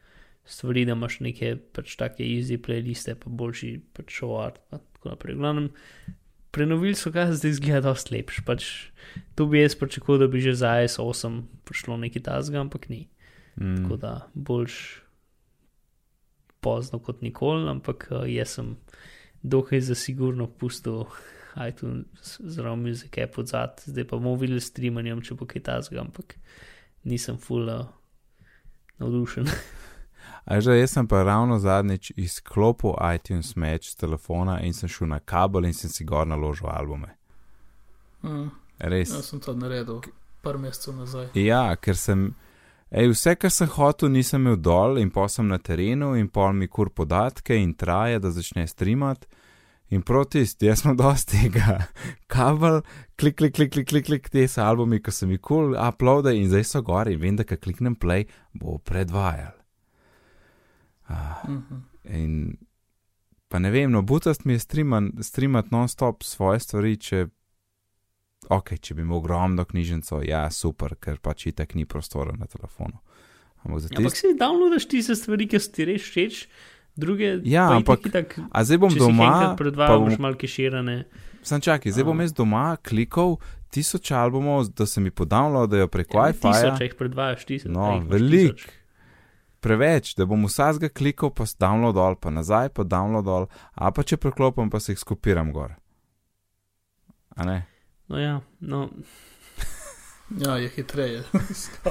[0.48, 5.12] Stvari, da imaš neke pač take easy playliste, pa boljši pač show art, pa tako
[5.12, 5.36] naprej.
[5.40, 5.68] Glavnem,
[6.56, 8.40] prenovili so ga, zdaj zgleda dosti lepš.
[8.48, 8.70] Pač,
[9.36, 13.08] to bi jaz pričakoval, da bi že za IS-8 prišlo nekaj tasga, ampak ni.
[13.60, 13.84] Mm.
[13.84, 14.78] Tako da boljš
[16.68, 18.76] pozno kot nikoli, ampak uh, jaz sem
[19.44, 21.06] dokaj za sigurno pustil
[21.68, 26.04] iTunes zelo muzik app od zad, zdaj pa bomo videli streamanjem, če bo kaj tasga,
[26.04, 26.36] ampak
[27.08, 27.88] nisem full uh,
[29.00, 29.48] navdušen.
[30.48, 35.08] A že jaz sem pa ravno zadnjič izklopil iTunes Match z telefona in sem šel
[35.08, 37.18] na kabel in sem si gor naložil albume.
[38.24, 38.52] Mm.
[38.80, 39.12] Res.
[39.12, 40.02] Jaz sem to naredil
[40.42, 41.32] par mesecev nazaj.
[41.36, 42.30] Ja, ker sem.
[42.92, 46.54] Ej, vse, kar sem hotel, nisem imel dol, in pa sem na terenu, in pol
[46.56, 49.28] mi kur podatke, in traje, da začne streamati.
[49.92, 51.78] In protest, jaz sem dosti tega,
[52.34, 52.82] kabel,
[53.20, 56.34] klik, klik, klik, klik, klik, klik te so albumi, ko sem jih kul, cool, uploade
[56.36, 59.56] in zdaj so gori, in vem, da ko kliknem play, bo predvajal.
[61.08, 61.82] Ah, Mm -hmm.
[62.04, 62.58] in
[63.48, 67.28] pa ne vem, no, butast mi je streamati non-stop svoje stvari, če.
[68.50, 73.00] Ok, če bi imel ogromno knjižnico, ja, super, ker pač itek ni prostora na telefonu.
[73.66, 74.32] Ampak Ja, ampak tiste.
[74.32, 76.48] si downloadaš tiste stvari, ki so ti res všeč,
[76.96, 81.04] druge Ja, pa ampak itak, A zdaj bom doma, predvajal, bom, malo keširane.
[81.44, 83.36] sem čakaj, zdaj bom jaz doma klikal
[83.70, 86.48] tisoč albumov, da se mi podownloadajo prek Ja, Wi-Fi.
[86.48, 87.68] Tisoč, jih predvajaš, tisoč.
[87.68, 88.56] No, velik.
[88.56, 88.74] tisoč.
[89.60, 94.04] Preveč, da bom vsakega klikal, pa download dol, pa nazaj, pa download dol, a pa
[94.06, 95.74] če preklopim, pa se jih skopiram gor.
[97.36, 97.66] A ne?
[98.08, 98.90] No, ja, no,
[100.30, 101.24] Ja, je hitreje.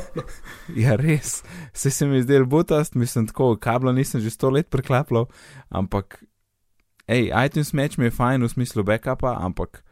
[0.82, 1.42] Ja, res.
[1.72, 5.26] Vse se mi je zdel butast, mislim, tako kabla nisem že sto let preklapljal,
[5.68, 6.24] ampak,
[7.08, 9.84] hej, iTunes Match mi je fajn v smislu backupa, ampak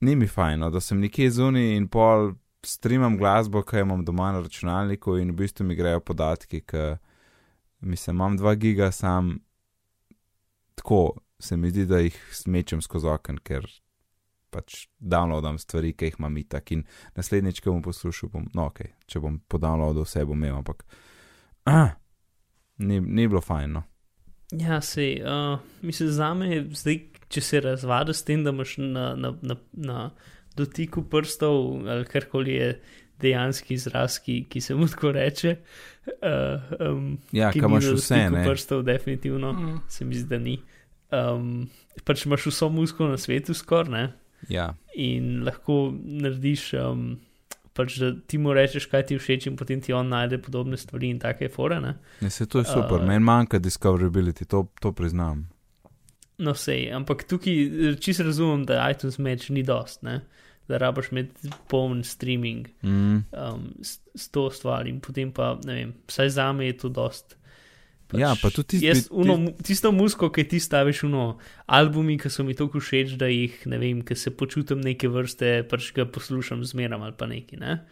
[0.00, 2.34] ni mi fajn, no, da sem nekje zunaj in pol
[2.66, 6.84] streamam glasbo, ki jo imam doma na računalniku in v bistvu mi grejo podatki, ki,
[7.80, 9.38] mislim, imam 2 giga sam,
[10.74, 13.64] tako se mi zdi, da jih smečem skozi okn, ker
[14.50, 16.84] pač downloadam stvari, ki jih imam itak in
[17.18, 20.84] naslednjič, ko bom poslušal, bom, no, ok, če bom podownloadal vse, bom imel, ampak
[21.68, 21.94] ah,
[22.88, 23.78] ni, ni bilo fajn.
[23.78, 23.84] No.
[24.56, 28.78] Ja, sej, uh, mislim, za me je zdaj, če se razvada s tem, da imaš
[28.80, 29.98] na, na, na, na
[30.56, 32.70] dotiku prstov ali karkoli je
[33.20, 35.56] dejanski izraz, ki, ki se mu tako reče.
[36.06, 38.44] Uh, um, Ja, kam imaš vse, ne?
[38.46, 39.66] Prstov, definitivno, mm.
[39.66, 39.80] Mm.
[39.88, 40.58] se mi zdi, da ni.
[41.10, 41.68] Um,
[42.04, 44.06] pač imaš vso muziko na svetu, skoraj ne.
[44.48, 47.18] Ja, in lahko narediš, um,
[47.74, 51.10] pač, da ti mu rečeš, kaj ti všeč, in potem ti on najde podobne stvari
[51.10, 51.80] in take fore.
[51.80, 51.96] Ne?
[52.20, 55.48] ne, se to je super, Uh, meni manjka discoverability, to, to priznam.
[56.38, 60.20] No, sej, ampak tukaj čisto razumem, da iTunes Match ni dost, ne?
[60.68, 63.24] da rabaš imeti poln streaming Mm.
[63.32, 66.88] um, s, s to stvar in potem pa, ne vem, vsaj za me je to
[66.88, 67.36] dost.
[68.16, 72.30] Ja, pa tudi tisti- jaz, tisti- uno, tisto muziko, ki ti staviš, uno, albumi, ki
[72.32, 76.06] so mi tako všeč, da jih, ne vem, ki se počutim neke vrste, pač ga
[76.08, 77.56] poslušam zmeram ali pa neki.
[77.60, 77.82] Ne?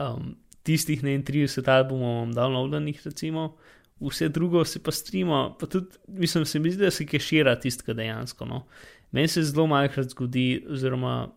[0.00, 3.56] Um, tistih ne 30 albumov imam downloadanih, recimo,
[4.00, 7.92] vse drugo se pa strima, pa tudi, mislim, se mi zdi, da se kešira tistega
[7.94, 8.44] dejansko.
[8.48, 8.64] No?
[9.12, 11.28] Meni se zelo malkrat zgodi, oziroma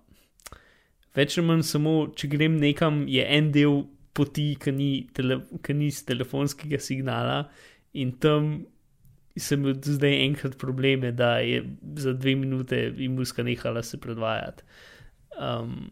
[1.16, 3.84] več ali manj samo, če grem nekam, je en del
[4.18, 7.44] poti, ki ni, tele, ki ni z telefonskega signala
[7.98, 8.66] in tam
[9.38, 11.62] sem imel do zdaj enkrat probleme, da je
[11.98, 14.64] za dve minute in muska nehala se predvajati.
[15.38, 15.92] Um,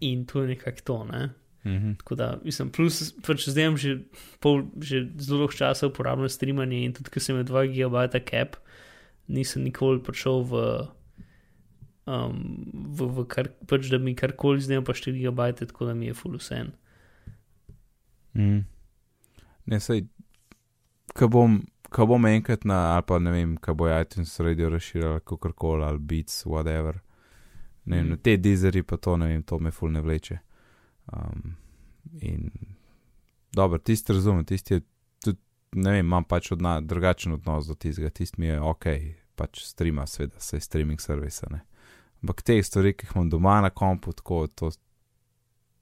[0.00, 1.30] in to je nekako to, ne.
[1.64, 1.94] Mhm.
[1.94, 3.94] Tako da, mislim, plus, pač zdaj imam že,
[4.40, 8.58] pol, že zelo dolgo časa uporabljam streamanje in tudi, ker sem imel 2 GB cap,
[9.32, 10.60] nisem nikoli prišel v,
[12.04, 12.36] um,
[12.92, 16.12] v, v kar, pač da mi karkoli zdaj imam pa 4 GB, tako da mi
[16.12, 16.60] je full vse.
[18.36, 18.60] Mm.
[19.64, 20.04] Ne, sej,
[21.14, 21.60] ko bom,
[21.94, 25.84] ko bom enkrat na, ali pa ne vem, ko bo iTunes radio razširil, kako koli,
[25.84, 26.98] ali Beats, whatever.
[27.84, 28.22] Ne vem, Mm.
[28.22, 30.38] te dizeri pa to, ne vem, to me ful ne vleče.
[31.12, 31.54] Um,
[32.20, 32.50] in
[33.52, 34.80] dobro, tisti razumem, tisti je
[35.20, 35.38] tudi,
[35.72, 38.86] ne vem, imam pač odna, drugačen odnos do tistega, tisti mi je ok,
[39.36, 41.60] pač streama, seveda, se streaming servisa, ne.
[42.22, 44.70] Ampak te stvari, ki jih imam doma na kompu, tako, to,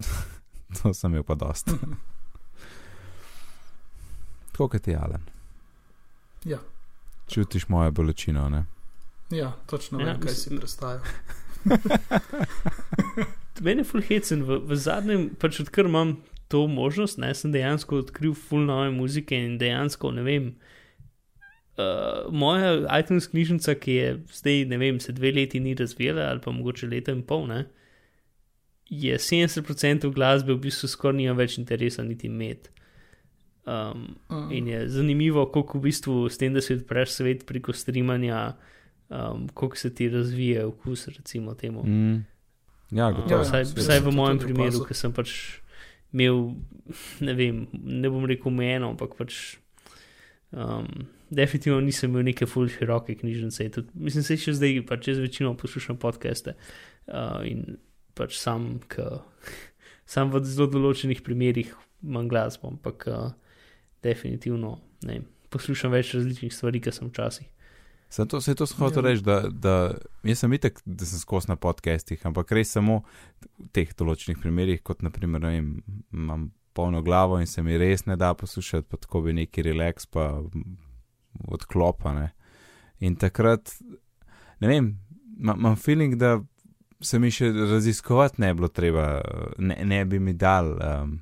[0.82, 1.70] to sem imel pa dosti.
[4.52, 5.22] Tako kot ti, Alan.
[6.44, 6.58] Ja.
[7.28, 8.64] Čutiš mojo bolečino, ne?
[9.30, 11.04] Ja, točno Ja, vem, kaj si mislim- predstavljal.
[13.62, 16.16] Mene je full hecen, v, v zadnjem, pač odkar imam
[16.50, 20.48] to možnost, ne, sem dejansko odkril full nove muzike in dejansko ne vem.
[21.78, 26.42] Uh, moja iTunes knjižnica, ki je zdaj, ne vem, se dve leti ni razvijala, ali
[26.44, 27.62] pa mogoče leto in pol, ne,
[28.92, 32.68] je 70% glasbe v bistvu skoraj nima več interesa niti imeti.
[33.64, 34.48] Um, Mm.
[34.52, 38.56] in je zanimivo, koliko v bistvu s tem, da si odpreš svet preko streamanja,
[39.08, 41.82] um, koliko se ti razvije okus, recimo temu.
[41.82, 42.24] Mm.
[42.90, 43.30] Ja, Uh, gotovo.
[43.30, 45.60] ja, vsaj, vsaj sem v to mojem primeru, ker sem pač
[46.12, 46.56] imel,
[47.20, 49.56] ne vem, ne bom rekel omejeno, ampak pač
[50.50, 50.88] um,
[51.30, 53.68] definitivno nisem imel neke full široke knjižnice.
[53.70, 56.56] Tudi, mislim, se še zdaj, pač jaz večino poslušam podcaste
[57.06, 57.78] uh, in
[58.14, 59.06] pač sam, k,
[60.04, 61.70] sam v zelo določenih primerih
[62.02, 63.30] imam glasbo, ampak uh,
[64.02, 67.48] definitivno ne vem, poslušam več različnih stvari, kot sem včasih.
[68.08, 69.10] Se to, se to sem hotel Ja.
[69.10, 73.02] reči, da, da jaz sem itek, da sem skos na podcastih, ampak res samo
[73.58, 75.70] v teh določenih primerjih, kot naprimer, ne vem,
[76.12, 80.06] imam polno glavo in se mi res ne da poslušati, pa tako bi neki relaks,
[80.06, 80.42] pa
[81.48, 82.12] odklopa.
[82.12, 82.30] Ne.
[83.00, 83.72] In takrat,
[84.60, 84.98] ne vem,
[85.38, 86.40] ima- imam feeling, da
[87.00, 89.20] se mi še raziskovati ne bi bilo treba,
[89.58, 91.16] ne, ne bi mi dal um,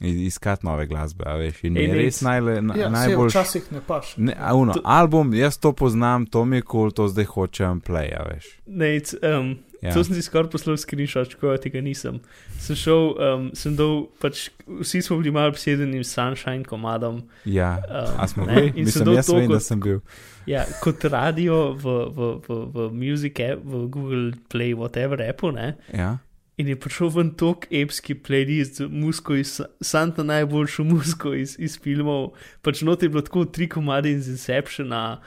[0.00, 3.28] iskati nove glasbe, a veš, in mi Ej, je res najle, na, Ja, najbolj.
[3.28, 4.16] včasih ne paš.
[4.16, 7.24] Ne, a uno, To- album, jaz to poznam, to mi je kul, cool, to zdaj
[7.26, 8.46] hočem play, a veš.
[8.66, 9.94] Ne, um, Ja.
[9.94, 12.16] To sem si skoraj poslal screenshot, ko tega nisem.
[12.58, 17.22] Sem šel, um, sem dol, pač vsi smo bili malo obsedeni s Sunshine komadom.
[17.44, 18.72] Ja, Um, a smo ne, bili?
[18.74, 20.00] in sem jaz to vem, da kot- sem bil.
[20.46, 25.76] Ja, kot radio v, v, v, v Music app, v Google Play, whatever appu, ne.
[25.94, 26.18] Ja,
[26.58, 31.76] In je prišel ven tok epski playlist z musko iz Santa najboljšo musko iz, iz
[31.78, 32.32] filmov.
[32.66, 35.20] Pač not je bilo tako tri komade iz Inceptiona,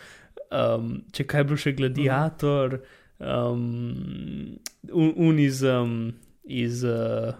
[0.51, 2.81] um, če kaj bilo še Gladiator,
[3.19, 4.57] um,
[4.91, 6.11] un, un iz, um,
[6.43, 7.31] iz uh,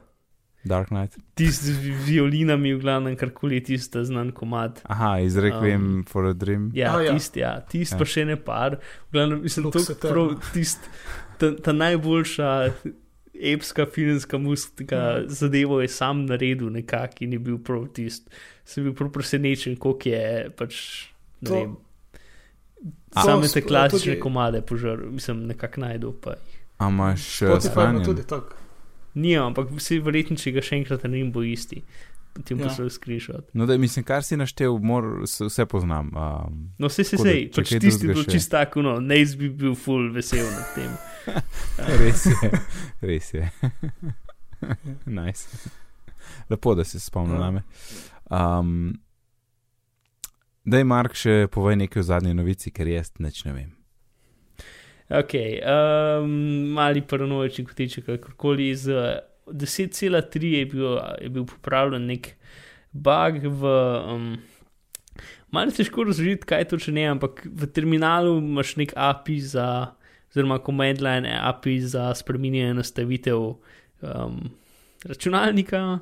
[0.64, 1.20] Dark Knight.
[1.36, 4.80] tisti z violinami, v glavnem karkoli je tisti znan komad.
[4.88, 6.72] Aha, izrekel um, Um, for a dream.
[6.74, 7.12] Ja, A, ja.
[7.12, 7.98] tisti, ja, tist Ja.
[8.00, 8.80] pa še ne par.
[9.10, 10.12] V glavnem, mislim, to je Eterna.
[10.14, 10.88] prav tisti,
[11.42, 12.52] ta, ta najboljša
[13.44, 15.30] epska filmska muzika Mhm.
[15.30, 18.30] zadevo je sam naredil nekako in je bil prav tisti.
[18.66, 20.76] Sem bil prav presenečen, koliko je pač,
[21.42, 21.76] ne To- vem.
[23.12, 26.16] A- Same To te klasične tudi- komade požar, mislim, nekako najdu.
[26.78, 28.04] A imaš uh, Spotify ima shranjen?
[28.06, 28.56] tudi tako.
[29.16, 31.82] Nijam, ampak vsi verjetno, če ga še enkrat naredim, bo isti.
[32.34, 32.68] potem Ja.
[32.68, 33.44] poslal screenshot.
[33.54, 36.08] No, da mislim, kar si naštel, mor, se- vse poznam.
[36.08, 38.32] Um, No, vse se sej, če pač tisti bil še.
[38.32, 40.88] čist tako, no, ne bi bil full vesel nad tem.
[42.02, 42.52] res je,
[43.02, 43.50] res je.
[45.06, 45.48] nice.
[46.50, 47.40] Lepo, da si spomnil Ja.
[47.46, 47.64] name.
[48.30, 49.00] Um,
[50.66, 53.72] Daj, Mark, še povej nekaj o zadnji novici, ker jaz neč ne vem.
[55.12, 55.34] Ok,
[55.66, 56.36] um,
[56.78, 59.18] mali paranoični kotiček, kakorkoli z uh,
[59.52, 60.86] 10,3 je bil,
[61.20, 62.36] je bil popravljen nek
[62.94, 63.74] bug v.
[64.08, 64.32] Um,
[65.52, 69.66] Malo je težko razložiti, kaj točno je, ampak v terminalu imaš nek API za,
[70.32, 73.40] oziroma command line API za spreminjanje nastavitev
[74.02, 74.50] um,
[75.06, 76.00] računalnika,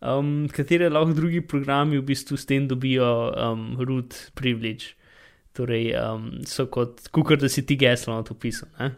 [0.00, 4.94] um, katere lahko drugi programi v bistvu s tem dobijo um, root privilege.
[5.52, 8.68] Torej, um, so kot kukar, da si ti geslo na to pisal.
[8.78, 8.92] Ne?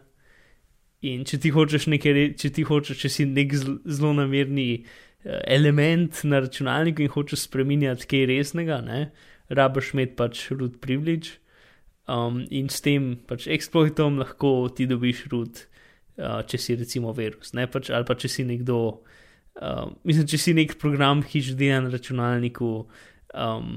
[1.01, 6.19] In če ti hočeš nekaj, če ti hočeš, če si nek zelo namerni eh, element
[6.29, 9.07] na računalniku in hočeš spremenjati kaj resnega, ne,
[9.49, 11.40] rabiš imeti pač root privilege.
[12.11, 15.63] Um, in s tem pač exploitom lahko ti dobiš root,
[16.19, 18.79] uh, če si recimo virus, ne pač, ali pa če si nekdo,
[19.61, 22.71] uh, mislim, če si nek program, ki že dela na računalniku,
[23.37, 23.71] um,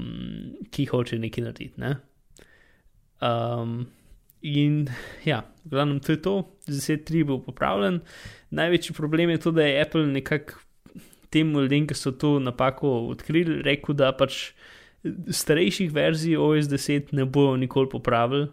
[0.67, 1.79] ki hoče nekaj narediti.
[1.85, 1.93] Ne?
[3.23, 3.85] Um,
[4.43, 4.83] in
[5.23, 6.35] ja, v glavnem to je to,
[6.67, 8.01] 10.3 bo popravljen.
[8.51, 10.59] Največji problem je to, da je Apple nekako
[11.33, 14.51] tem ljudem, ki so to napako odkrili, rekel, da pač
[15.29, 18.47] starejših verzij OS 10 ne bojo nikoli popravili.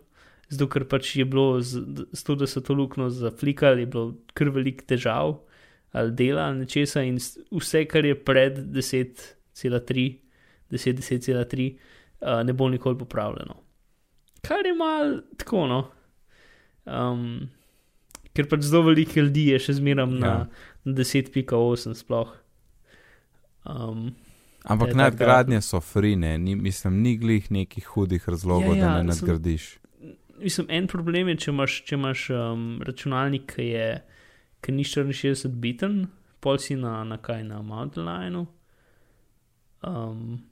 [0.52, 1.80] Zato, ker pač je bilo, z,
[2.12, 5.38] z to, da so to luknjo zaflikali, je bilo kar velik težav
[5.92, 7.18] ali dela ali nečesa, in
[7.52, 10.04] vse, kar je pred 10,3,
[10.72, 11.66] 10.10,3,
[12.20, 13.58] uh, ne bo nikoli popravljeno.
[14.42, 15.80] Kar je mal tako, no.
[16.84, 17.50] Um,
[18.32, 20.36] ker pač zelo veliko ljudi je še zmeraj na, Ja.
[20.84, 22.32] na 10.8 sploh.
[23.68, 24.14] Um,
[24.64, 29.02] Ampak taka- nadgradnje so frine, ni, mislim, ni glih nekih hudih razlogov, Ja, ja, da
[29.02, 29.78] ne sem- nadgradiš.
[30.38, 34.02] mislim, en problem je, če imaš, če imaš um, računalnik, ki je
[34.60, 36.06] ki ni 64 biten,
[36.40, 38.46] pol si na, na kaj na Mountain Lineu.
[39.82, 40.42] Um,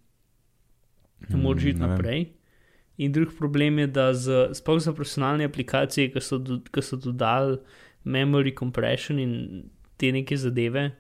[1.23, 1.91] ne moreš iti Mm, ne vem.
[1.91, 2.27] naprej.
[2.99, 6.97] In drug problem je, da z, sploh za profesionalne aplikacije, ki so, do, ki so
[6.99, 7.59] dodali
[8.05, 9.63] memory compression in
[9.97, 10.91] te neke zadeve,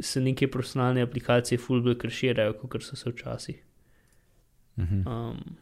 [0.00, 3.62] se neke profesionalne aplikacije fulbro krširajo, kot so se včasih.
[4.78, 5.08] Mhm.
[5.08, 5.56] Um,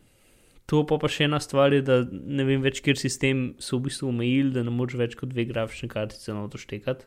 [0.67, 3.87] to pa, pa še ena stvar je, da ne vem več, kjer sistem so v
[3.87, 7.07] bistvu omejili, da ne moreš več kot dve grafične kartice na to štekati.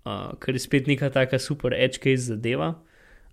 [0.00, 2.72] Uh, kar je spet neka taka super edge case zadeva,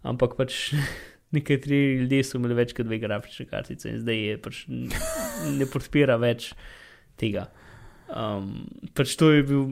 [0.04, 0.74] ampak pač
[1.36, 6.20] nekateri ljudje so imeli več kot dve grafične kartice in zdaj je pač ne podpira
[6.22, 6.52] več
[7.20, 7.48] tega.
[8.08, 9.64] Um, pač to je bil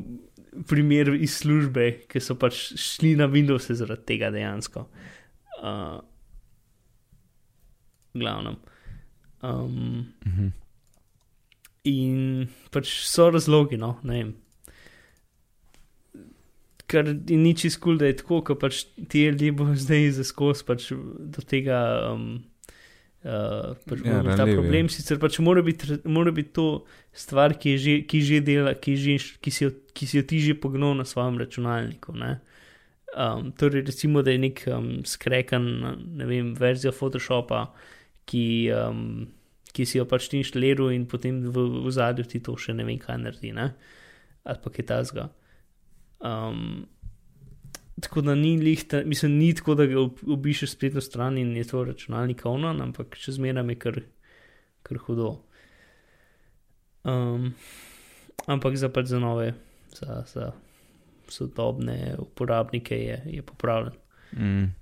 [0.68, 4.88] primer iz službe, ki so pač šli na Windows zaradi tega dejansko.
[5.62, 5.99] Uh,
[8.14, 8.56] glavnem.
[9.43, 10.47] Um, Mhm.
[11.86, 14.34] in pač so razlogi, no, ne vem.
[16.88, 20.91] Kar nič iz kul, da je tako, ker pač ti ljudje bodo zdaj zaskos pač
[20.91, 22.12] do tega.
[22.14, 22.43] Um,
[23.26, 24.94] Uh, pač Ja, ja, ta ranljivi, problem ja.
[24.94, 26.66] sicer pač mora biti, mora biti to
[27.10, 30.24] stvar, ki, je že, ki že dela, ki, že, ki, si jo, ki si jo
[30.30, 32.14] ti že pognil na svojem računalniku.
[32.14, 32.36] Ne?
[33.18, 35.66] Um, torej, recimo, da je nek um, skrekan,
[36.22, 37.72] ne vem, verzija Photoshopa,
[38.30, 39.26] ki, um,
[39.74, 42.86] ki si jo pač ti inštaliral in potem v, v zadju ti to še ne
[42.86, 43.72] vem, kaj naredi, ne?
[44.46, 45.32] ali pa kaj tasga.
[46.22, 46.86] Um,
[48.01, 51.63] tako da ni lihta, mislim, ni tako, da ga ob- obišeš spletno stran in je
[51.63, 54.00] to računalnik onan, ampak še zmeraj je kar,
[54.84, 55.32] kar hudo.
[57.04, 57.54] Um,
[58.47, 59.54] ampak za pač za nove,
[59.93, 60.51] za, za
[61.28, 63.93] sodobne uporabnike je, je popravljen.
[64.32, 64.74] Mm.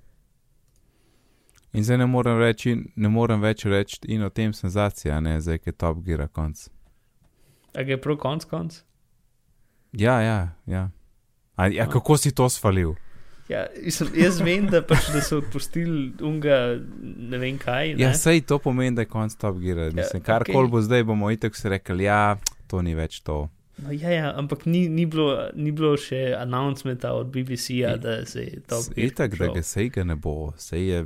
[1.74, 5.58] In zdaj ne morem, reči, ne morem več reči in o tem senzacija, ne zdaj,
[5.58, 6.68] ki je top gira konc.
[7.74, 8.76] A je prav konc konc?
[9.92, 10.90] Ja, ja, ja.
[11.56, 12.94] A, ja, kako si to svalil?
[13.48, 16.80] Ja, mislim, jaz vem, da, pač, da so odpustili unga,
[17.20, 17.90] ne vem kaj.
[17.90, 18.02] Ne?
[18.02, 19.84] Ja, sej to pomeni, da je konc top gira.
[19.86, 20.54] Mislim, Ja, kar okej.
[20.54, 23.42] koli bo zdaj, bomo itek si rekli, ja, to ni več to.
[23.76, 28.40] No, ja, ja, ampak ni, ni, bilo, ni bilo še announcementa od BBC-ja, da se
[28.42, 31.00] je to S- Itak, da ga sej ga ne bo, sej je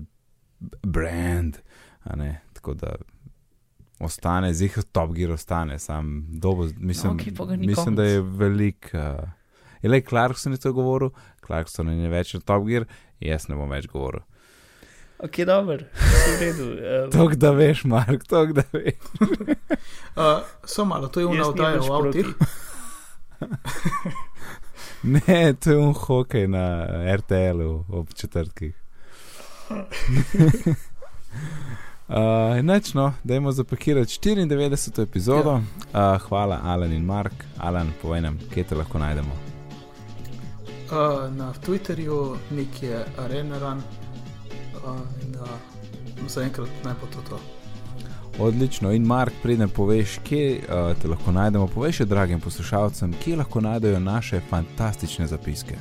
[0.82, 1.59] brand,
[2.02, 2.93] a ne, tako da
[3.98, 8.90] ostane, zih top gear ostane, sam dobo, mislim, ga ni mislim da je velik.
[8.93, 9.27] Uh,
[9.82, 11.10] je le Clarkson je to govoril,
[11.46, 12.86] Clarkson je več od top gear,
[13.20, 14.22] jaz ne bom več govoril.
[15.18, 16.66] Ok, dobro, v redu.
[16.78, 18.94] Um, Tok da veš, Mark, tok da veš.
[20.18, 22.26] Uh, so malo, to je jaz una nimam oddaja nič o avtih.
[22.26, 22.55] proti.
[25.02, 26.64] Ne, to je un hokej na
[27.16, 28.74] RTL-u ob četrtkih.
[32.09, 35.02] Uh, Neč, no, dajmo zapakirati 94.
[35.02, 35.60] epizodo.
[35.94, 36.14] Ja.
[36.14, 37.44] Uh, hvala, Alan in Mark.
[37.59, 39.57] Alan, povej nam, kje te lahko najdemo.
[40.89, 47.40] Uh, na Twitterju nek je Arenaran, uh, in uh, zaenkrat naj bo to to.
[48.39, 48.93] Odlično.
[48.93, 53.60] In Mark, preden poveš, kje uh, te lahko najdemo, povej še dragim poslušalcem, kje lahko
[53.60, 55.77] najdejo naše fantastične zapiske.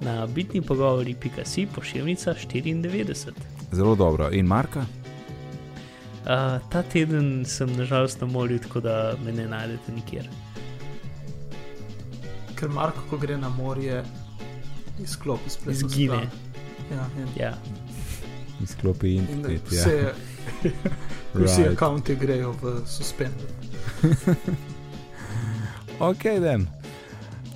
[0.00, 3.32] Na bitni pogovori.si pošiljnica 94.
[3.72, 4.30] Zelo dobro.
[4.32, 4.80] In Marka?
[4.80, 10.28] Uh, ta teden sem nažalost na morju, tako da me ne najdete nikjer.
[12.54, 14.04] Ker Marko, ko gre na morje,
[14.98, 16.16] izklopi spletno Izgine.
[16.16, 16.30] stran.
[16.92, 17.54] Ja, in, Ja.
[18.62, 19.72] Izklopi in internet.
[19.72, 19.80] Ja.
[19.80, 20.12] vse,
[21.34, 21.80] vsi Right.
[21.80, 23.34] računi grejo v suspend.
[26.00, 26.66] Ok, den.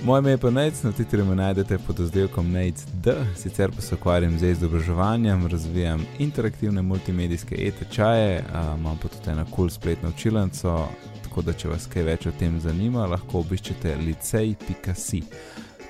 [0.03, 3.95] Moje ime je pa Nec, na Twitterju me najdete pod oddelkom NEIC-D, sicer pa se
[3.95, 8.45] ukvarjam z izobraževanjem, razvijam interaktivne multimedijske e-tečaje,
[8.79, 10.89] imam pa tudi eno kul cool spletno učilnico,
[11.29, 15.21] tako da če vas kaj več o tem zanima, lahko obiščete licej.si.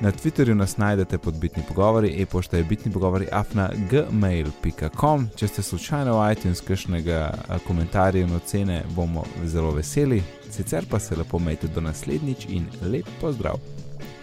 [0.02, 5.28] Na Twitterju nas najdete pod bitni pogovori, e-pošta je bitni pogovori afna gmail.com.
[5.39, 7.23] Če ste slučajno v iTunes kakšnega
[7.66, 10.23] komentarja in ocene, bomo zelo veseli.
[10.51, 13.59] Sicer pa se lepo majte do naslednjič in lep pozdrav.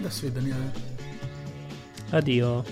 [0.04, 0.56] Da svidenje.
[2.12, 2.64] Adijo.